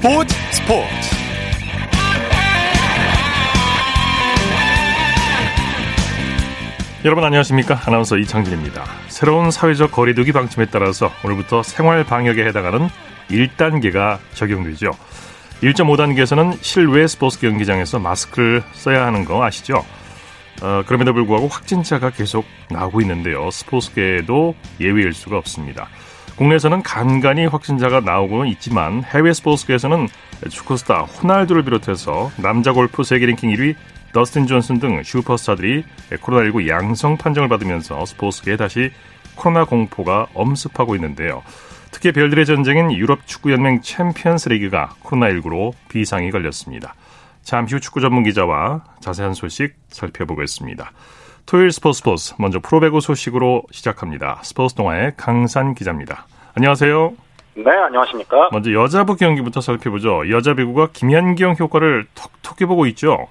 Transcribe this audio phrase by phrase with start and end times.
[0.00, 0.86] 스포츠 스포츠
[7.04, 12.88] 여러분 안녕하십니까 아나운서 이창진입니다 새로운 사회적 거리두기 방침에 따라서 오늘부터 생활 방역에 해당하는
[13.28, 14.92] 1단계가 적용되죠
[15.62, 19.84] 1.5단계에서는 실외 스포츠 경기장에서 마스크를 써야 하는 거 아시죠?
[20.62, 23.50] 어, 그럼에도 불구하고 확진자가 계속 나오고 있는데요.
[23.50, 25.88] 스포츠계에도 예외일 수가 없습니다.
[26.36, 30.08] 국내에서는 간간히 확진자가 나오고는 있지만 해외 스포츠계에서는
[30.48, 33.74] 축구스타 호날두를 비롯해서 남자 골프 세계 랭킹 1위
[34.12, 38.90] 더스틴 존슨 등 슈퍼스타들이 코로나19 양성 판정을 받으면서 스포츠계에 다시
[39.36, 41.42] 코로나 공포가 엄습하고 있는데요.
[41.92, 46.94] 특히 별들의 전쟁인 유럽 축구연맹 챔피언스 리그가 코로나19로 비상이 걸렸습니다.
[47.42, 50.92] 잠시 후 축구 전문 기자와 자세한 소식 살펴보겠습니다.
[51.50, 54.38] 토요일 스포츠 스포츠 먼저 프로배구 소식으로 시작합니다.
[54.44, 56.28] 스포츠 동아의 강산 기자입니다.
[56.54, 57.12] 안녕하세요.
[57.54, 58.50] 네, 안녕하십니까.
[58.52, 60.30] 먼저 여자부 경기부터 살펴보죠.
[60.30, 63.26] 여자 배구가 김연경 효과를 톡톡히 보고 있죠.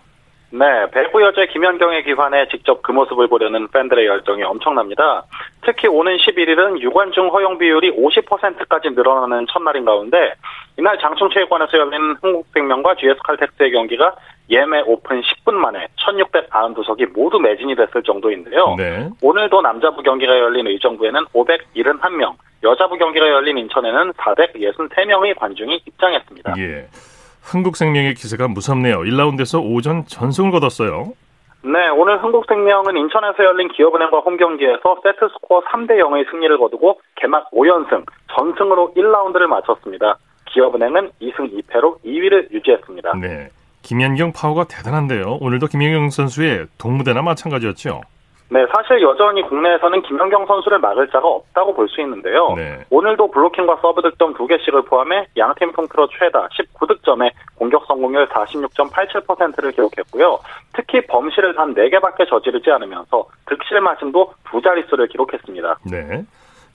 [0.51, 5.23] 네, 배구 여자 김연경의 기환에 직접 그 모습을 보려는 팬들의 열정이 엄청납니다.
[5.61, 10.33] 특히 오는 11일은 유관중 허용 비율이 50%까지 늘어나는 첫날인 가운데
[10.77, 14.15] 이날 장충체육관에서 열린 흥국생명과 GS칼텍스의 경기가
[14.49, 18.75] 예매 오픈 10분 만에 1692석이 모두 매진이 됐을 정도인데요.
[18.77, 19.07] 네.
[19.21, 22.33] 오늘도 남자부 경기가 열린 의정부에는 571명,
[22.63, 26.55] 여자부 경기가 열린 인천에는 463명의 관중이 입장했습니다.
[26.57, 26.87] 예.
[27.51, 28.99] 흥국생명의 기세가 무섭네요.
[28.99, 31.13] 1라운드에서 오전 전승을 거뒀어요.
[31.61, 38.93] 네, 오늘 흥국생명은 인천에서 열린 기업은행과 홈경기에서 세트스코어 3대 0의 승리를 거두고 개막 5연승, 전승으로
[38.95, 40.17] 1라운드를 마쳤습니다.
[40.45, 43.13] 기업은행은 2승 2패로 2위를 유지했습니다.
[43.15, 43.49] 네,
[43.81, 45.39] 김연경 파워가 대단한데요.
[45.41, 48.01] 오늘도 김연경 선수의 독무대나 마찬가지였죠.
[48.51, 52.53] 네, 사실 여전히 국내에서는 김연경 선수를 막을 자가 없다고 볼 수 있는데요.
[52.55, 52.83] 네.
[52.89, 60.39] 오늘도 블로킹과 서브 득점 2개씩을 포함해 양팀 통틀어 최다 19득점에 공격 성공률 46.87%를 기록했고요.
[60.73, 65.79] 특히 범실을 단 4개밖에 저지르지 않으면서 득실 마진도 두 자릿수를 기록했습니다.
[65.91, 66.23] 네.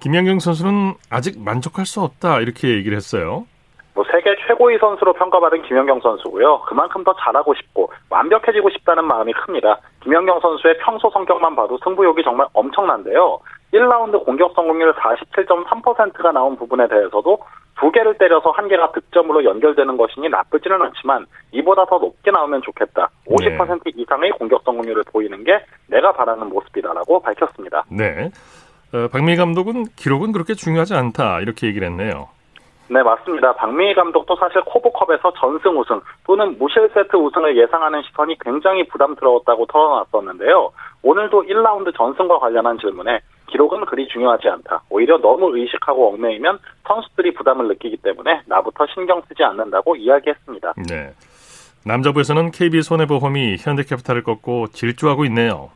[0.00, 3.46] 김연경 선수는 아직 만족할 수 없다 이렇게 얘기를 했어요.
[3.94, 6.62] 뭐 세계 최고의 선수로 평가받은 김연경 선수고요.
[6.62, 9.78] 그만큼 더 잘하고 싶고 완벽해지고 싶다는 마음이 큽니다.
[10.03, 13.38] 김연경 선수의 평소 성격만 봐도 승부욕이 정말 엄청난데요.
[13.72, 17.38] 1라운드 공격 성공률 47.3%가 나온 부분에 대해서도
[17.81, 23.09] 두 개를 때려서 한 개가 득점으로 연결되는 것이니 나쁘지는 않지만 이보다 더 높게 나오면 좋겠다.
[23.26, 23.93] 50% 네.
[23.97, 27.84] 이상의 공격 성공률을 보이는 게 내가 바라는 모습이다라고 밝혔습니다.
[27.91, 28.31] 네.
[28.93, 32.28] 어, 박미 감독은 기록은 그렇게 중요하지 않다 이렇게 얘기를 했네요.
[32.88, 33.54] 네, 맞습니다.
[33.54, 40.70] 박미희 감독도 사실 코보컵에서 전승 우승 또는 무실 세트 우승을 예상하는 시선이 굉장히 부담스러웠다고 털어놨었는데요.
[41.02, 44.82] 오늘도 1라운드 전승과 관련한 질문에 기록은 그리 중요하지 않다.
[44.90, 50.74] 오히려 너무 의식하고 얽매이면 선수들이 부담을 느끼기 때문에 나부터 신경 쓰지 않는다고 이야기했습니다.
[50.88, 51.12] 네.
[51.86, 55.70] 남자부에서는 KB 손해보험이 현대캐피탈을 꺾고 질주하고 있네요.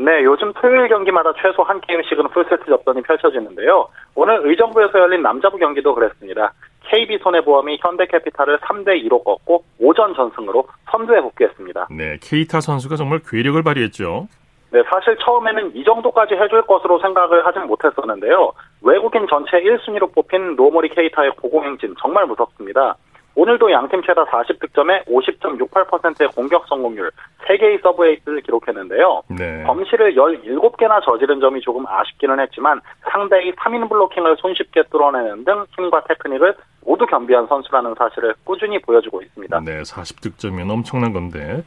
[0.00, 3.86] 네, 요즘 토요일 경기마다 최소 한 게임씩은 풀세트 접전이 펼쳐지는데요.
[4.14, 6.54] 오늘 의정부에서 열린 남자부 경기도 그랬습니다.
[6.84, 11.88] KB손해보험이 현대캐피탈을 3대 2로 꺾고 5전 전승으로 선두에 복귀했습니다.
[11.90, 14.26] 네, 케이타 선수가 정말 괴력을 발휘했죠.
[14.70, 18.52] 네, 사실 처음에는 이 정도까지 해줄 것으로 생각을 하진 못했었는데요.
[18.80, 22.96] 외국인 전체 1순위로 뽑힌 노모리 케이타의 고공행진 정말 무섭습니다.
[23.34, 27.10] 오늘도 양팀 최다 40득점에 50.68%의 공격 성공률,
[27.50, 29.22] 3개의 서브 에이스를 기록했는데요.
[29.28, 29.64] 네.
[29.64, 32.80] 범실을 17개나 저지른 점이 조금 아쉽기는 했지만
[33.10, 39.60] 상대의 3인 블로킹을 손쉽게 뚫어내는 등 힘과 테크닉을 모두 겸비한 선수라는 사실을 꾸준히 보여주고 있습니다.
[39.60, 41.62] 네, 40득점이면 엄청난 건데.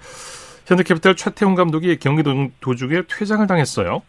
[0.65, 4.01] 현대캐피탈 최태웅 감독이 경기 도중에 퇴장을 당했어요.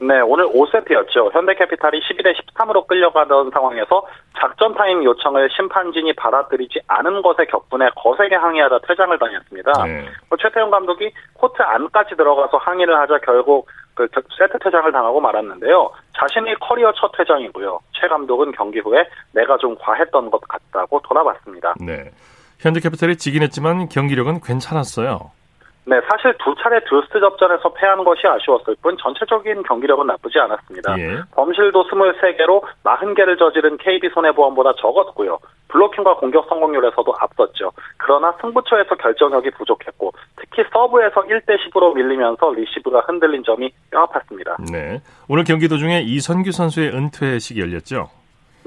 [0.00, 1.32] 네, 오늘 5세트였죠.
[1.32, 4.06] 현대캐피탈이 12대 13으로 끌려가던 상황에서
[4.38, 9.72] 작전 타임 요청을 심판진이 받아들이지 않은 것에 격분해 거세게 항의하다 퇴장을 당했습니다.
[9.84, 10.04] 네.
[10.28, 14.06] 뭐 최태웅 감독이 코트 안까지 들어가서 항의를 하자 결국 그
[14.38, 15.90] 세트 퇴장을 당하고 말았는데요.
[16.16, 17.80] 자신의 커리어 첫 퇴장이고요.
[18.00, 21.74] 최 감독은 경기 후에 내가 좀 과했던 것 같다고 돌아봤습니다.
[21.80, 22.10] 네.
[22.60, 25.32] 현대캐피탈이 지긴 했지만 경기력은 괜찮았어요.
[25.88, 30.98] 네, 사실 두 차례 듀스 접전에서 패한 것이 아쉬웠을 뿐 전체적인 경기력은 나쁘지 않았습니다.
[30.98, 31.22] 예.
[31.34, 35.38] 범실도 23개로 40개를 저지른 KB 손해보험보다 적었고요.
[35.68, 37.72] 블로킹과 공격 성공률에서도 앞섰죠.
[37.96, 44.70] 그러나 승부처에서 결정력이 부족했고 특히 서브에서 1대 10으로 밀리면서 리시브가 흔들린 점이 뼈아팠습니다.
[44.70, 48.10] 네, 오늘 경기 도중에 이선규 선수의 은퇴식이 열렸죠.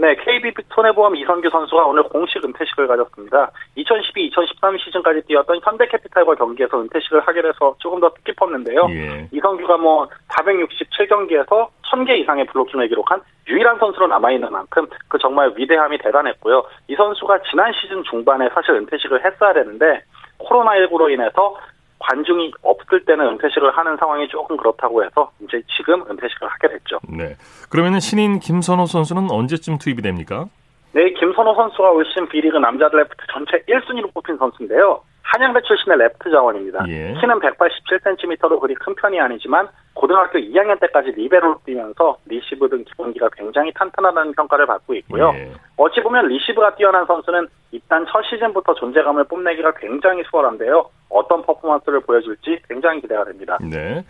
[0.02, 3.52] 네, KB 손해보험 이선규 선수가 오늘 공식 은퇴식을 가졌습니다.
[3.78, 8.88] 2012-2013 시즌까지 뛰었던 현대캐피탈과 경기에서 은퇴식을 하게 돼서 조금 더 뜻깊었는데요.
[8.90, 9.28] 예.
[9.32, 16.64] 이선규가 뭐 467경기에서 1000개 이상의 블로킹을 기록한 유일한 선수로 남아있는 만큼 그 정말 위대함이 대단했고요.
[16.88, 20.02] 이 선수가 지난 시즌 중반에 사실 은퇴식을 했어야 되는데
[20.40, 21.56] 코로나19로 인해서
[22.02, 27.00] 관중이 없을 때는 은퇴식을 하는 상황이 조금 그렇다고 해서 이제 지금 은퇴식을 하게 됐죠.
[27.08, 27.36] 네.
[27.70, 30.48] 그러면 신인 김선호 선수는 언제쯤 투입이 됩니까?
[30.94, 35.02] 네, 김선호 선수가 올 시즌 V리그 남자부 레프트 전체 1순위로 뽑힌 선수인데요.
[35.32, 36.84] 한양대 출신의 레프트 자원입니다.
[36.90, 37.14] 예.
[37.14, 43.72] 키는 187cm로 그리 큰 편이 아니지만 고등학교 2학년 때까지 리베로로 뛰면서 리시브 등 기본기가 굉장히
[43.74, 45.32] 탄탄하다는 평가를 받고 있고요.
[45.34, 45.52] 예.
[45.78, 50.90] 어찌 보면 리시브가 뛰어난 선수는 일단 첫 시즌부터 존재감을 뽐내기가 굉장히 수월한데요.
[51.10, 53.58] 어떤 퍼포먼스를 보여줄지 굉장히 기대가 됩니다.
[53.62, 54.04] 네.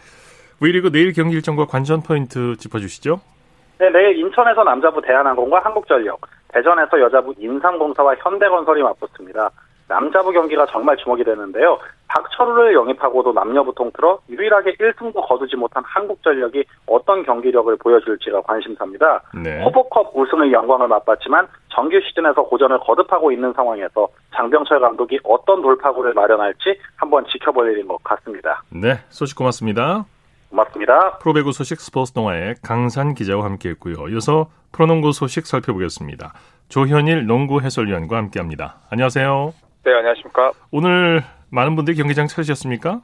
[0.59, 3.21] V리그 내일 경기 일정과 관전 포인트 짚어주시죠.
[3.77, 9.51] 네, 내일 인천에서 남자부 대한항공과 한국전력, 대전에서 여자부 인삼공사와 현대건설이 맞붙습니다.
[9.91, 11.77] 남자부 경기가 정말 주목이 되는데요.
[12.07, 19.21] 박철우를 영입하고도 남녀부 통틀어 유일하게 1승도 거두지 못한 한국전력이 어떤 경기력을 보여줄지가 관심사입니다.
[19.43, 19.61] 네.
[19.63, 26.79] 호보컵 우승의 영광을 맛봤지만 정규 시즌에서 고전을 거듭하고 있는 상황에서 장병철 감독이 어떤 돌파구를 마련할지
[26.95, 28.63] 한번 지켜볼 일인 것 같습니다.
[28.69, 30.05] 네, 소식 고맙습니다.
[30.49, 31.17] 고맙습니다.
[31.19, 34.07] 프로배구 소식 스포츠 동아의 강산 기자와 함께했고요.
[34.09, 36.33] 이어서 프로농구 소식 살펴보겠습니다.
[36.69, 38.79] 조현일 농구 해설위원과 함께합니다.
[38.89, 39.70] 안녕하세요.
[39.83, 40.51] 네, 안녕하십니까.
[40.71, 43.01] 오늘 많은 분들이 경기장 찾으셨습니까?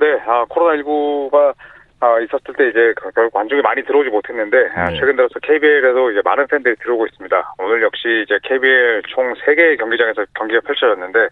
[0.00, 1.54] 네, 아, 코로나19가
[2.00, 4.98] 아, 있었을 때 이제 결국 관중이 많이 들어오지 못했는데 아, 네.
[4.98, 7.54] 최근 들어서 KBL에도 이제 많은 팬들이 들어오고 있습니다.
[7.58, 11.28] 오늘 역시 이제 KBL 총 3개의 경기장에서 경기가 펼쳐졌는데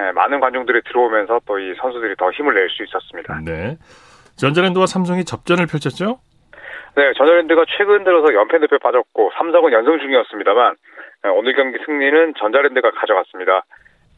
[0.00, 3.40] 예, 많은 관중들이 들어오면서 또 이 선수들이 더 힘을 낼 수 있었습니다.
[3.44, 3.76] 네.
[4.36, 6.18] 전자랜드와 삼성이 접전을 펼쳤죠?
[6.96, 10.74] 네, 전자랜드가 최근 들어서 연패 늪에 빠졌고 삼성은 연승 중이었습니다만
[11.26, 13.62] 예, 오늘 경기 승리는 전자랜드가 가져갔습니다.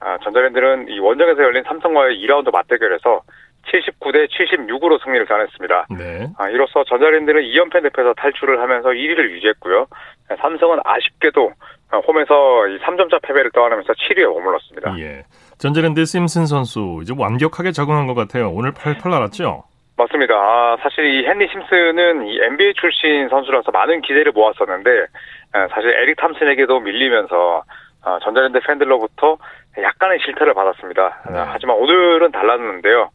[0.05, 3.23] 아, 전자랜드는 이 원정에서 열린 삼성과의 2라운드 맞대결에서
[3.67, 5.87] 79대 76으로 승리를 가냈습니다.
[5.97, 6.29] 네.
[6.37, 9.87] 아, 이로써 전자랜드는 2연패 늪에서 탈출을 하면서 1위를 유지했고요.
[10.41, 11.53] 삼성은 아쉽게도
[12.09, 12.35] 홈에서
[12.83, 14.99] 3점차 패배를 떠안으면서 7위에 머물렀습니다.
[14.99, 15.23] 예.
[15.59, 18.51] 전자랜드 심슨 선수 이제 완벽하게 적응한 것 같아요.
[18.51, 19.63] 오늘 8팔 날았죠?
[19.97, 20.35] 맞습니다.
[20.35, 25.07] 아, 사실 이 헨리 심슨은 이 NBA 출신 선수라서 많은 기대를 모았었는데
[25.73, 27.63] 사실 에릭 탐슨에게도 밀리면서
[28.05, 29.37] 아, 전자랜드 팬들로부터
[29.81, 31.23] 약간의 실패를 받았습니다.
[31.31, 31.39] 네.
[31.47, 33.11] 하지만 오늘은 달랐는데요.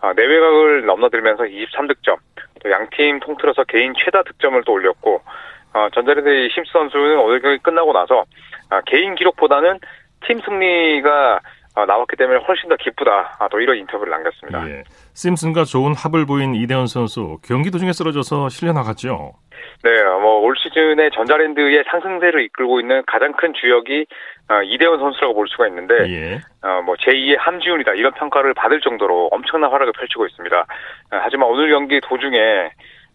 [0.00, 2.16] 아, 내외각을 넘나들면서 23득점,
[2.62, 5.22] 또 양팀 통틀어서 개인 최다 득점을 또 올렸고,
[5.74, 8.24] 어, 전자랜드의 심스 선수는 오늘 경기 끝나고 나서
[8.68, 9.78] 아, 개인 기록보다는
[10.26, 11.40] 팀 승리가
[11.74, 13.36] 어, 나왔기 때문에 훨씬 더 기쁘다.
[13.38, 14.68] 아, 또 이런 인터뷰를 남겼습니다.
[14.68, 14.82] 예.
[15.14, 19.32] 심슨과 좋은 합을 보인 이대현 선수 경기 도중에 쓰러져서 실려 나갔죠.
[19.82, 24.06] 네, 뭐 올 시즌에 전자랜드의 상승세를 이끌고 있는 가장 큰 주역이
[24.50, 26.40] 어, 이대현 선수라고 볼 수가 있는데, 예.
[26.62, 30.58] 어, 뭐 제2의 함지훈이다 이런 평가를 받을 정도로 엄청난 활약을 펼치고 있습니다.
[30.60, 30.64] 어,
[31.10, 32.70] 하지만 오늘 경기 도중에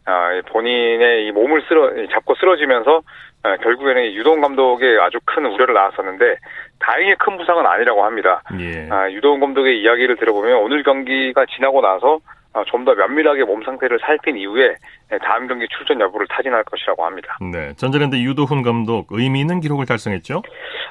[0.08, 3.02] 어, 본인의 이 몸을 쓰러 잡고 쓰러지면서
[3.44, 6.38] 어, 결국에는 유동 감독의 아주 큰 우려를 낳았었는데
[6.80, 8.42] 다행히 큰 부상은 아니라고 합니다.
[8.60, 8.88] 예.
[8.90, 12.20] 아, 유동 감독의 이야기를 들어보면 오늘 경기가 지나고 나서 어,
[12.65, 14.75] 좀 더 면밀하게 몸 상태를 살핀 이후에
[15.12, 17.38] 네, 다음 경기 출전 여부를 타진할 것이라고 합니다.
[17.51, 20.42] 네, 전자랜드 유도훈 감독 의미 있는 기록을 달성했죠?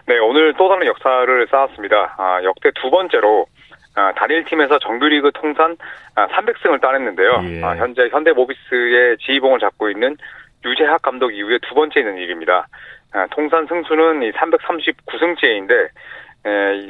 [0.07, 2.15] 네, 오늘 또 다른 역사를 쌓았습니다.
[2.19, 3.47] 아, 역대 두 번째로
[3.95, 5.77] 아, 단일 팀에서 정규리그 통산
[6.15, 7.41] 300승을 아, 따냈는데요.
[7.45, 7.65] 예.
[7.65, 10.19] 아, 현재 현대모비스의 지휘봉을 잡고 있는
[10.67, 12.69] 유재학 감독 이후에 두 번째 있는 일입니다.
[13.31, 15.89] 통산 승수는 339승째인데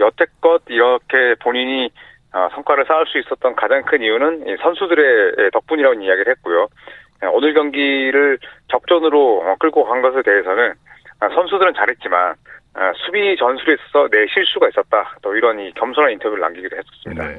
[0.00, 1.90] 여태껏 이렇게 본인이
[2.33, 6.68] 성과를 쌓을 수 있었던 가장 큰 이유는 선수들의 덕분이라고 이야기를 했고요.
[7.33, 10.75] 오늘 경기를 적전으로 어, 끌고 간 것에 대해서는
[11.35, 12.35] 선수들은 잘했지만
[12.75, 15.16] 아, 수비 전술에 있어서 내 실수가 있었다.
[15.23, 17.26] 또 이런 이 겸손한 인터뷰를 남기기도 했었습니다.
[17.26, 17.38] 네.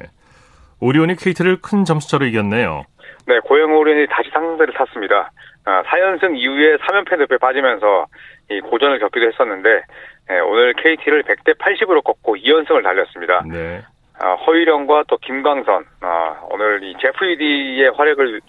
[0.80, 2.86] 오리온이 KT를 큰 점수차로 이겼네요.
[3.28, 5.32] 네, 고영 오리온이 다시 상승세를 탔습니다.
[5.66, 8.08] 아, 4연승 이후에 3연패 늪에 빠지면서
[8.50, 9.82] 이 고전을 겪기도 했었는데
[10.30, 13.44] 네, 오늘 KT를 100대 80으로 꺾고 2연승을 달렸습니다.
[13.48, 13.84] 네.
[14.20, 18.42] 아, 허일영과 또 김광선, 아, 오늘 이 제프리디의 활약을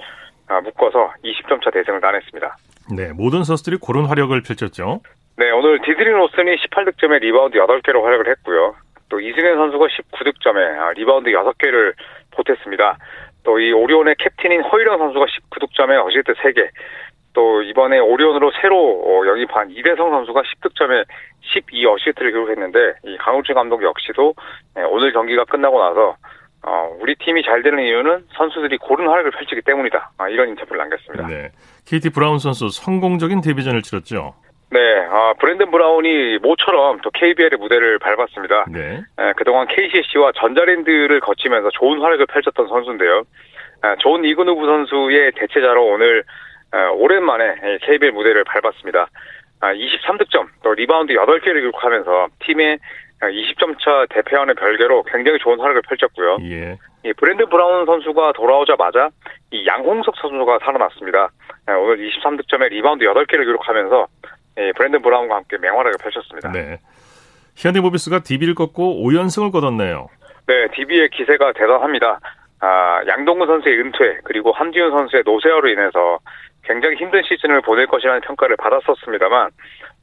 [0.49, 2.57] 아, 묶어서 20점 차 대승을 따냈습니다.
[2.97, 5.01] 네, 모든 선수들이 그런 활약을 펼쳤죠.
[5.37, 8.75] 네, 오늘 디드릭 로슨이 18득점에 리바운드 8개로 활약을 했고요.
[9.11, 11.93] 또 이승현 선수가 19득점에 아, 리바운드 6개를
[12.33, 12.97] 보탰습니다.
[13.45, 16.69] 또 이 오리온의 캡틴인 허일영 선수가 19득점에 어시스트 3개.
[17.39, 21.05] 또 이번에 오리온으로 새로 어, 영입한 이대성 선수가 10득점에
[21.43, 24.35] 12 어시스트를 기록했는데 이 강을준 감독 역시도
[24.75, 26.17] 네, 오늘 경기가 끝나고 나서
[26.67, 30.11] 어, 우리 팀이 잘 되는 이유는 선수들이 고른 활약을 펼치기 때문이다.
[30.19, 31.29] 아, 이런 인터뷰를 남겼습니다.
[31.29, 31.53] 네.
[31.87, 34.35] KT 브라운 선수 성공적인 데뷔전을 치렀죠.
[34.73, 38.67] 네, 아, 브랜든 브라운이 모처럼 또 KBL의 무대를 밟았습니다.
[38.73, 39.01] 네.
[39.17, 43.23] 에, 그동안 KCC와 전자랜드를 거치면서 좋은 활약을 펼쳤던 선수인데요.
[43.85, 46.23] 에, 존 이그부누 선수의 대체자로 오늘 에,
[46.73, 49.09] 오랜만에 KBL 무대를 밟았습니다.
[49.61, 52.79] 아, 23득점, 또 리바운드 8개를 기록하면서 팀의
[53.21, 56.39] 20점 차 대패와는 별개로 굉장히 좋은 활약을 펼쳤고요.
[56.43, 56.79] 예.
[57.05, 59.11] 이 브랜든 브라운 선수가 돌아오자마자
[59.51, 61.31] 이 양홍석 선수가 살아났습니다.
[61.67, 64.07] 오늘 23득점에 리바운드 8개를 기록하면서
[64.59, 66.53] 예, 브랜든 브라운과 함께 맹활약을 펼쳤습니다.
[66.53, 66.79] 네.
[67.57, 70.09] 현대모비스가 DB를 꺾고 5연승을 거뒀네요.
[70.47, 72.21] 네, DB의 기세가 대단합니다.
[72.61, 76.19] 아, 양동근 선수의 은퇴 그리고 함지훈 선수의 노쇠화로 인해서
[76.69, 79.51] 굉장히 힘든 시즌을 보낼 것이라는 평가를 받았었습니다만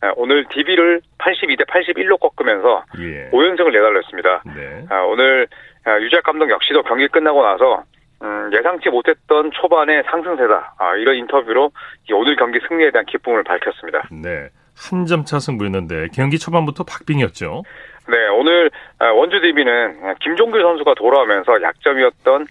[0.01, 3.29] 아, 오늘 DB를 82대 81로 꺾으면서 예.
[3.29, 4.41] 5연승을 내달렸습니다.
[4.55, 4.85] 네.
[4.89, 5.47] 아, 오늘
[5.85, 7.83] 아, 유재학 감독 역시도 경기 끝나고 나서
[8.23, 10.75] 음, 예상치 못했던 초반의 상승세다.
[10.79, 11.71] 아, 이런 인터뷰로
[12.13, 14.07] 오늘 경기 승리에 대한 기쁨을 밝혔습니다.
[14.11, 14.49] 네.
[14.77, 17.63] 한 점 차 승부였는데 경기 초반부터 박빙이었죠.
[18.09, 18.69] 네, 오늘
[18.99, 22.45] 아, 원주 DB는 김종규 선수가 돌아오면서 약점이었던 아,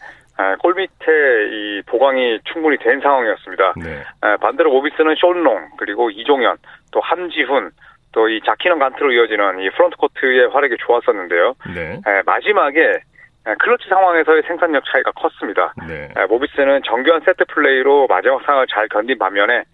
[0.60, 1.12] 골 밑에
[1.50, 3.74] 이 보강이 충분히 된 상황이었습니다.
[3.76, 4.02] 네.
[4.20, 6.56] 아, 반대로 모비스는 숀롱 그리고 이종현
[6.90, 7.70] 또 함지훈
[8.12, 11.54] 또 이 자키넌 간트로 이어지는 이 프론트 코트의 활약이 좋았었는데요.
[11.74, 12.00] 네.
[12.24, 13.00] 마지막에
[13.46, 15.74] 예, 클러치 상황에서의 생산력 차이가 컸습니다.
[15.86, 16.08] 네.
[16.18, 19.64] 예, 모비스는 정교한 세트 플레이로 마지막 상황을 잘 견딘 반면에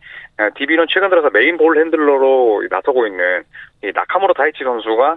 [0.57, 3.43] DB는 예, 최근 들어서 메인 볼 핸들러로 나서고 있는
[3.85, 5.17] 이 나카무라 다이치 선수가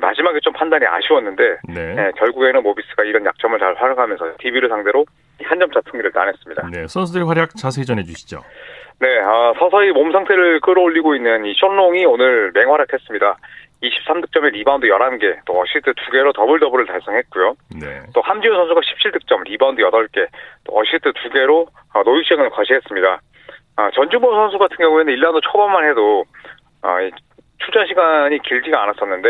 [0.00, 2.12] 마지막에 좀 판단이 아쉬웠는데 네.
[2.16, 5.04] 결국에는 모비스가 이런 약점을 잘 활용하면서 DB를 상대로
[5.42, 6.68] 한 점차 승리를 따냈습니다.
[6.70, 8.42] 네, 선수들의 활약 자세히 전해주시죠.
[9.00, 13.36] 네, 아, 서서히 몸 상태를 끌어올리고 있는 이 숀롱이 오늘 맹활약했습니다.
[13.82, 17.54] 23득점에 리바운드 11개, 또 어시스트 2개로 더블 더블을 달성했고요.
[17.80, 18.00] 네.
[18.14, 20.26] 또 함지훈 선수가 17득점, 리바운드 8개,
[20.64, 23.20] 또 어시스트 2개로 어, 노익장을 과시했습니다.
[23.76, 26.24] 아, 전준범 선수 같은 경우에는 1라운드 초반만 해도
[26.82, 26.98] 아,
[27.64, 29.28] 출전 시간이 길지가 않았었는데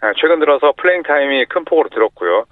[0.00, 2.44] 아, 최근 들어서 playing time이 큰 폭으로 늘었고요.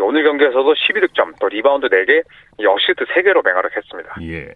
[0.00, 2.22] 오늘 경기에서도 12득점, 또 리바운드 4개,
[2.58, 4.16] 어시스트 3개로 맹활약했습니다.
[4.22, 4.54] 예.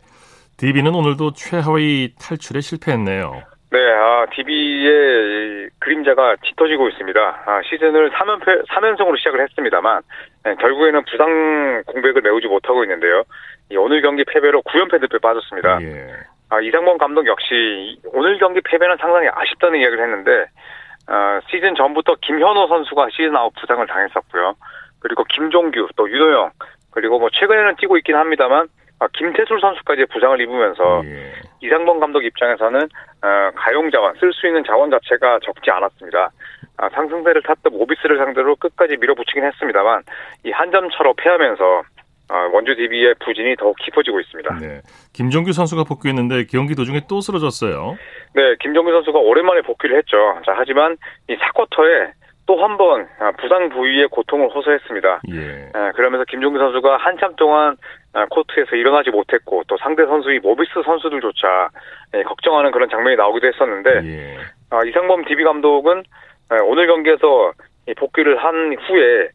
[0.57, 3.43] DB는 오늘도 최하위 탈출에 실패했네요.
[3.71, 7.21] 네, 아, DB의 그림자가 짙어지고 있습니다.
[7.21, 10.03] 아, 시즌을 3연패, 3연승으로 시작을 했습니다만,
[10.45, 13.25] 네, 결국에는 부상 공백을 메우지 못하고 있는데요.
[13.76, 15.83] 오늘 경기 패배로 9연패 늪에 빠졌습니다.
[15.83, 16.07] 예.
[16.51, 20.47] 아, 이상범 감독 역시 오늘 경기 패배는 상당히 아쉽다는 이야기를 했는데,
[21.09, 24.55] 어, 시즌 전부터 김현호 선수가 시즌 아웃 부상을 당했었고요.
[25.01, 26.51] 그리고 김종규, 또 윤호영,
[26.93, 28.69] 그리고 뭐 최근에는 뛰고 있긴 합니다만,
[29.01, 31.33] 아, 김태술 선수까지 부상을 입으면서 예.
[31.61, 36.31] 이상범 감독 입장에서는 어, 가용 자원 쓸 수 있는 자원 자체가 적지 않았습니다.
[36.77, 40.03] 아, 상승세를 탔던 모비스를 상대로 끝까지 밀어붙이긴 했습니다만
[40.45, 41.94] 이 한 점 차로 패하면서 아,
[42.28, 44.59] 원주 DB의 부진이 더욱 깊어지고 있습니다.
[44.61, 44.81] 네.
[45.12, 47.97] 김종규 선수가 복귀했는데 경기 도중에 또 쓰러졌어요.
[48.35, 50.16] 네, 김종규 선수가 오랜만에 복귀를 했죠.
[50.45, 50.97] 자, 하지만
[51.28, 52.12] 이 4쿼터에
[52.47, 53.09] 또 한 번
[53.40, 55.23] 부상 부위의 고통을 호소했습니다.
[55.33, 55.71] 예.
[55.95, 57.76] 그러면서 김종규 선수가 한참 동안
[58.12, 61.69] 아, 코트에서 일어나지 못했고 또 상대 선수의 모비스 선수들조차
[62.16, 64.37] 예, 걱정하는 그런 장면이 나오기도 했었는데 예.
[64.71, 66.02] 아, 이상범 DB 감독은
[66.52, 67.52] 예, 오늘 경기에서
[67.97, 69.28] 복귀를 한 후에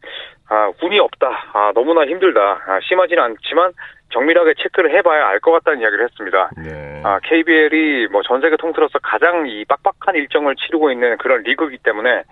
[0.50, 1.28] 아, 운이 없다.
[1.54, 2.40] 아, 너무나 힘들다.
[2.66, 3.72] 아, 심하지는 않지만
[4.12, 6.50] 정밀하게 체크를 해봐야 알 것 같다는 이야기를 했습니다.
[6.58, 7.00] 네.
[7.04, 12.24] 아, KBL이 뭐 전 세계 통틀어서 가장 이 빡빡한 일정을 치르고 있는 그런 리그이기 때문에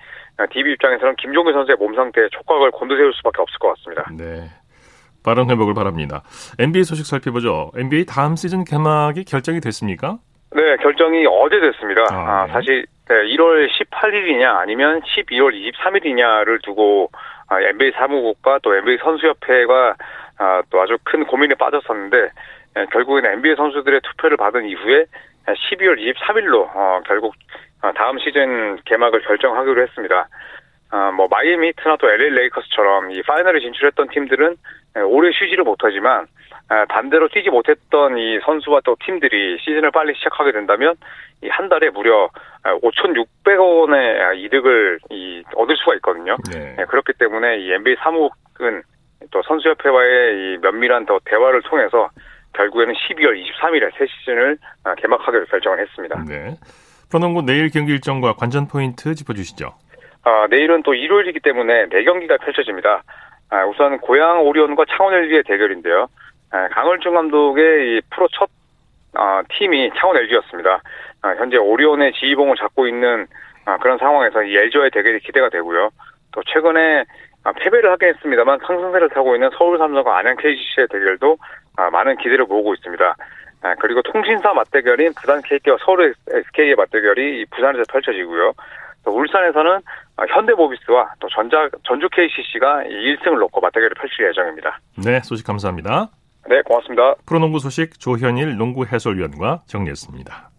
[0.50, 4.04] DB 입장에서는 김종규 선수의 몸 상태에 촉각을 곤두세울 수밖에 없을 것 같습니다.
[4.16, 4.48] 네.
[5.24, 6.22] 빠른 회복을 바랍니다.
[6.58, 7.70] NBA 소식 살펴보죠.
[7.76, 10.18] NBA 다음 시즌 개막이 결정이 됐습니까?
[10.52, 12.02] 네, 결정이 어제 됐습니다.
[12.10, 12.52] 아, 아 네.
[12.52, 17.10] 사실 네, 1월 18일이냐 아니면 12월 23일이냐를 두고
[17.48, 19.96] 아, NBA 사무국과 또 NBA 선수협회가
[20.38, 22.30] 아, 또 아주 큰 고민에 빠졌었는데
[22.76, 25.06] 예, 결국에는 NBA 선수들의 투표를 받은 이후에
[25.46, 27.34] 12월 23일로 어, 결국
[27.82, 30.28] 어, 다음 시즌 개막을 결정하기로 했습니다.
[30.90, 34.56] 아, 뭐 마이애미 히트나 또 LA 레이커스처럼 이 파이널에 진출했던 팀들은
[34.96, 36.26] 예, 오래 쉬지를 못하지만
[36.68, 40.94] 아, 반대로 뛰지 못했던 이 선수와 또 팀들이 시즌을 빨리 시작하게 된다면
[41.42, 42.30] 이 한 달에 무려
[42.64, 46.36] 5,600원의 아, 이득을 이 얻을 수가 있거든요.
[46.52, 46.76] 네.
[46.78, 48.82] 예, 그렇기 때문에 이 NBA 사무국은
[49.30, 52.08] 또 선수협회와의 이 면밀한 더 대화를 통해서
[52.54, 56.24] 결국에는 12월 23일에 새 시즌을 아, 개막하기로 결정을 했습니다.
[56.26, 56.56] 네.
[57.10, 59.72] 프로농구 내일 경기 일정과 관전 포인트 짚어주시죠.
[60.24, 63.02] 아, 내일은 또 일요일이기 때문에 4경기가 펼쳐집니다.
[63.50, 66.08] 아, 우선 고양 오리온과 창원 LG의 대결인데요.
[66.50, 68.48] 아, 강월중 감독의 이 프로 첫
[69.14, 70.80] 아, 팀이 창원 LG였습니다.
[71.22, 73.26] 아, 현재 오리온의 지휘봉을 잡고 있는
[73.64, 75.90] 아, 그런 상황에서 이 LG와의 대결이 기대가 되고요.
[76.32, 77.04] 또 최근에
[77.44, 81.38] 아, 패배를 하긴 했습니다만 상승세를 타고 있는 서울 삼성과 안양 KGC의 대결도
[81.76, 83.16] 아, 많은 기대를 모으고 있습니다.
[83.62, 88.52] 아, 그리고 통신사 맞대결인 부산 KT와 서울 SK의 맞대결이 부산에서 펼쳐지고요.
[89.04, 89.80] 또 울산에서는
[90.28, 94.80] 현대모비스와 또 전자 전주 KCC가 1승을 놓고 맞대결을 펼칠 예정입니다.
[95.04, 96.08] 네, 소식 감사합니다.
[96.48, 97.14] 네, 고맙습니다.
[97.26, 100.50] 프로농구 소식 조현일 농구 해설위원과 정리했습니다.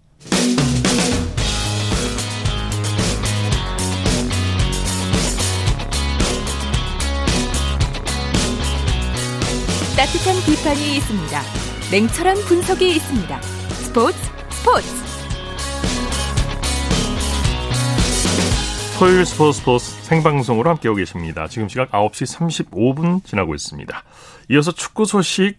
[9.97, 11.41] 따뜻한 비판이 있습니다.
[11.91, 13.41] 냉철한 분석이 있습니다.
[13.41, 14.17] 스포츠
[14.49, 15.08] 스포츠
[18.99, 21.47] 토요일 스포츠 스포츠 생방송으로 함께하고 계십니다.
[21.47, 24.03] 지금 시각 9시 35분 지나고 있습니다.
[24.49, 25.57] 이어서 축구 소식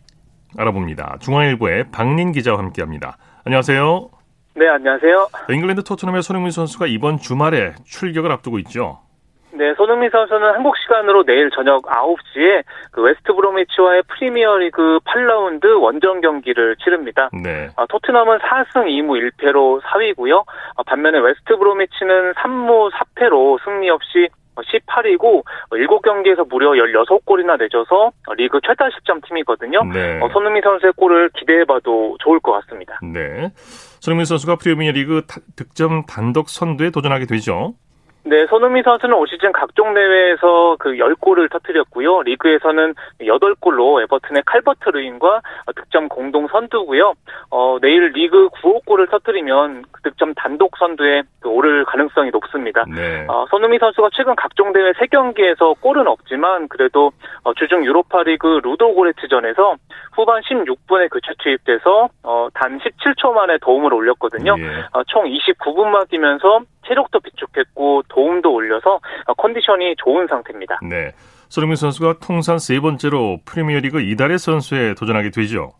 [0.59, 1.17] 알아봅니다.
[1.21, 3.17] 중앙일보의 박린 기자와 함께합니다.
[3.45, 4.11] 안녕하세요.
[4.57, 5.29] 네, 안녕하세요.
[5.49, 9.01] 잉글랜드 토트넘의 손흥민 선수가 이번 주말에 출격을 앞두고 있죠.
[9.61, 16.77] 네, 손흥민 선수는 한국 시간으로 내일 저녁 9시에 그 웨스트 브로미치와의 프리미어리그 8라운드 원정 경기를
[16.77, 17.29] 치릅니다.
[17.31, 17.69] 네.
[17.77, 20.45] 아, 토트넘은 4승 2무 1패로 4위고요.
[20.77, 28.89] 아, 반면에 웨스트 브로미치는 3무 4패로 승리 없이 18위고 7경기에서 무려 16골이나 내줘서 리그 최다
[28.95, 29.85] 실점 팀이거든요.
[29.93, 30.21] 네.
[30.23, 32.99] 어, 손흥민 선수의 골을 기대해봐도 좋을 것 같습니다.
[33.03, 33.51] 네.
[34.01, 35.27] 손흥민 선수가 프리미어리그
[35.57, 37.75] 득점 단독 선두에 도전하게 되죠.
[38.23, 42.23] 네, 손흥민 선수는 올 시즌 각종 대회에서 그 10골을 터뜨렸고요.
[42.23, 45.41] 리그에서는 8골로 에버튼의 칼버트 루인과
[45.75, 47.15] 득점 공동 선두고요.
[47.51, 52.85] 어, 내일 리그 9호 골을 터뜨리면 그 득점 단독 선두에 그 오를 가능성이 높습니다.
[52.95, 53.25] 네.
[53.27, 57.13] 어, 손흥민 선수가 최근 각종 대회 3경기에서 골은 없지만 그래도
[57.43, 59.77] 어, 주중 유로파리그 루도고레츠전에서
[60.13, 64.57] 후반 16분에 교체 투입돼서 어, 단 17초 만에 도움을 올렸거든요.
[64.59, 64.85] 예.
[64.93, 70.81] 어, 총 29분만 뛰면서 체력도 비축했고 도움도 올려서 어, 컨디션이 좋은 상태입니다.
[70.89, 71.13] 네.
[71.49, 75.73] 손흥민 선수가 통산 세 번째로 프리미어리그 이달의 선수에 도전하게 되죠.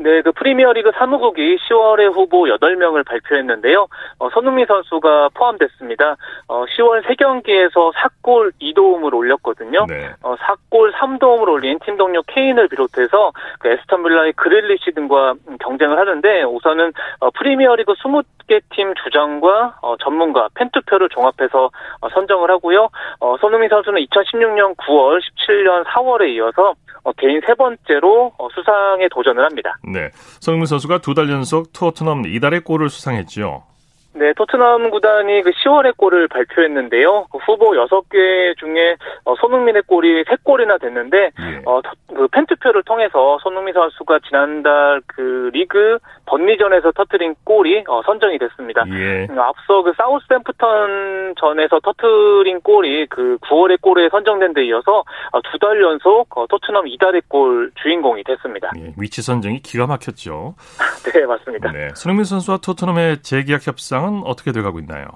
[0.00, 3.88] 네, 그 프리미어리그 사무국이 10월에 후보 8명을 발표했는데요.
[4.20, 6.16] 어, 손흥민 선수가 포함됐습니다.
[6.46, 9.86] 어, 10월 3경기에서 4골 2도움을 올렸거든요.
[9.88, 10.10] 네.
[10.22, 16.42] 어, 4골 3도움을 올린 팀 동료 케인을 비롯해서 그 에스턴 빌라의 그릴리시 등과 경쟁을 하는데
[16.44, 22.88] 우선은 어, 프리미어리그 20 개 팀 주장과 어, 전문가 팬 투표를 종합해서 어, 선정을 하고요.
[23.20, 26.74] 어, 손흥민 선수는 2016년 9월, 17년 4월에 이어서
[27.04, 29.76] 어, 개인 세 번째로 어, 수상에 도전을 합니다.
[29.84, 30.08] 네.
[30.40, 33.62] 손흥민 선수가 두 달 연속 토트넘 이달의 골을 수상했죠.
[34.18, 37.26] 네, 토트넘 구단이 그 10월에 골을 발표했는데요.
[37.30, 41.62] 그 후보 6개 중에 어, 손흥민의 골이 3골이나 됐는데 예.
[41.64, 48.38] 어, 토- 그 팬투표를 통해서 손흥민 선수가 지난달 그 리그 번리전에서 터트린 골이 어, 선정이
[48.38, 48.84] 됐습니다.
[48.90, 49.26] 예.
[49.30, 55.80] 음, 앞서 그 사우스햄프턴 전에서 터트린 골이 그 9월의 골에 선정된 데 이어서 어, 두달
[55.80, 58.70] 연속 어, 토트넘 이달의 골 주인공이 됐습니다.
[58.78, 58.92] 예.
[58.98, 60.54] 위치 선정이 기가 막혔죠.
[61.14, 61.70] 네, 맞습니다.
[61.72, 61.88] 네.
[61.94, 65.06] 손흥민 선수와 토트넘의 재계약 협상은 어떻게 돼가고 있나요?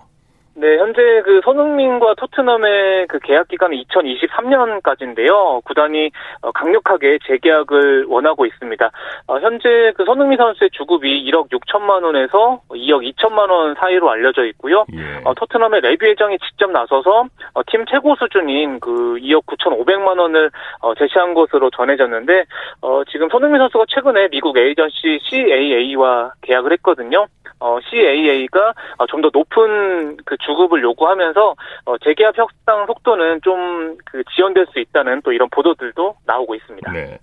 [0.54, 5.64] 네, 현재 그 손흥민과 토트넘의 그 계약 기간은 2023년까지인데요.
[5.64, 6.10] 구단이
[6.42, 8.90] 어, 강력하게 재계약을 원하고 있습니다.
[9.28, 14.84] 어, 현재 그 손흥민 선수의 주급이 1억 6천만 원에서 2억 2천만 원 사이로 알려져 있고요.
[14.92, 15.22] 예.
[15.24, 20.94] 어, 토트넘의 레비 회장이 직접 나서서 어, 팀 최고 수준인 그 2억 9천5백만 원을 어,
[20.94, 22.44] 제시한 것으로 전해졌는데
[22.82, 27.26] 어, 지금 손흥민 선수가 최근에 미국 에이전시 CAA와 계약을 했거든요.
[27.58, 28.74] 어, CAA가
[29.08, 35.22] 좀 더 높은 그 주급을 요구하면서 어, 재계약 협상 속도는 좀 그 지연될 수 있다는
[35.22, 36.92] 또 이런 보도들도 나오고 있습니다.
[36.92, 37.18] 네.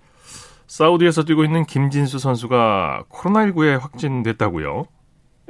[0.66, 4.86] 사우디에서 뛰고 있는 김진수 선수가 코로나19에 확진됐다고요?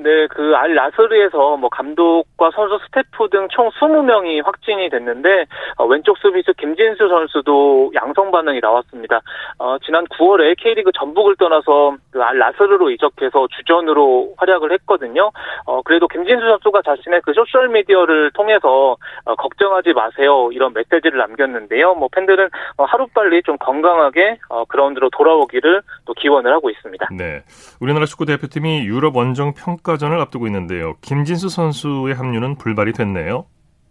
[0.03, 6.17] 네, 그 알 라스르에서 뭐 감독과 선수 스태프 등 총 20명이 확진이 됐는데 어, 왼쪽
[6.19, 9.21] 수비수 김진수 선수도 양성 반응이 나왔습니다.
[9.59, 15.31] 어, 지난 9월에 K리그 전북을 떠나서 그 알 라스르로 이적해서 주전으로 활약을 했거든요.
[15.67, 21.95] 어, 그래도 김진수 선수가 자신의 그 소셜 미디어를 통해서 어, 걱정하지 마세요 이런 메시지를 남겼는데요.
[21.95, 27.09] 뭐 팬들은 어, 하루빨리 좀 건강하게 어, 그라운드로 돌아오기를 또 기원을 하고 있습니다.
[27.17, 27.43] 네.
[27.81, 30.95] 우리나라 축구 대표팀이 유럽 원정 평가 전을 앞두고 있는데요.
[31.01, 33.47] 김진수 선수의 합류는 불발이 됐네요.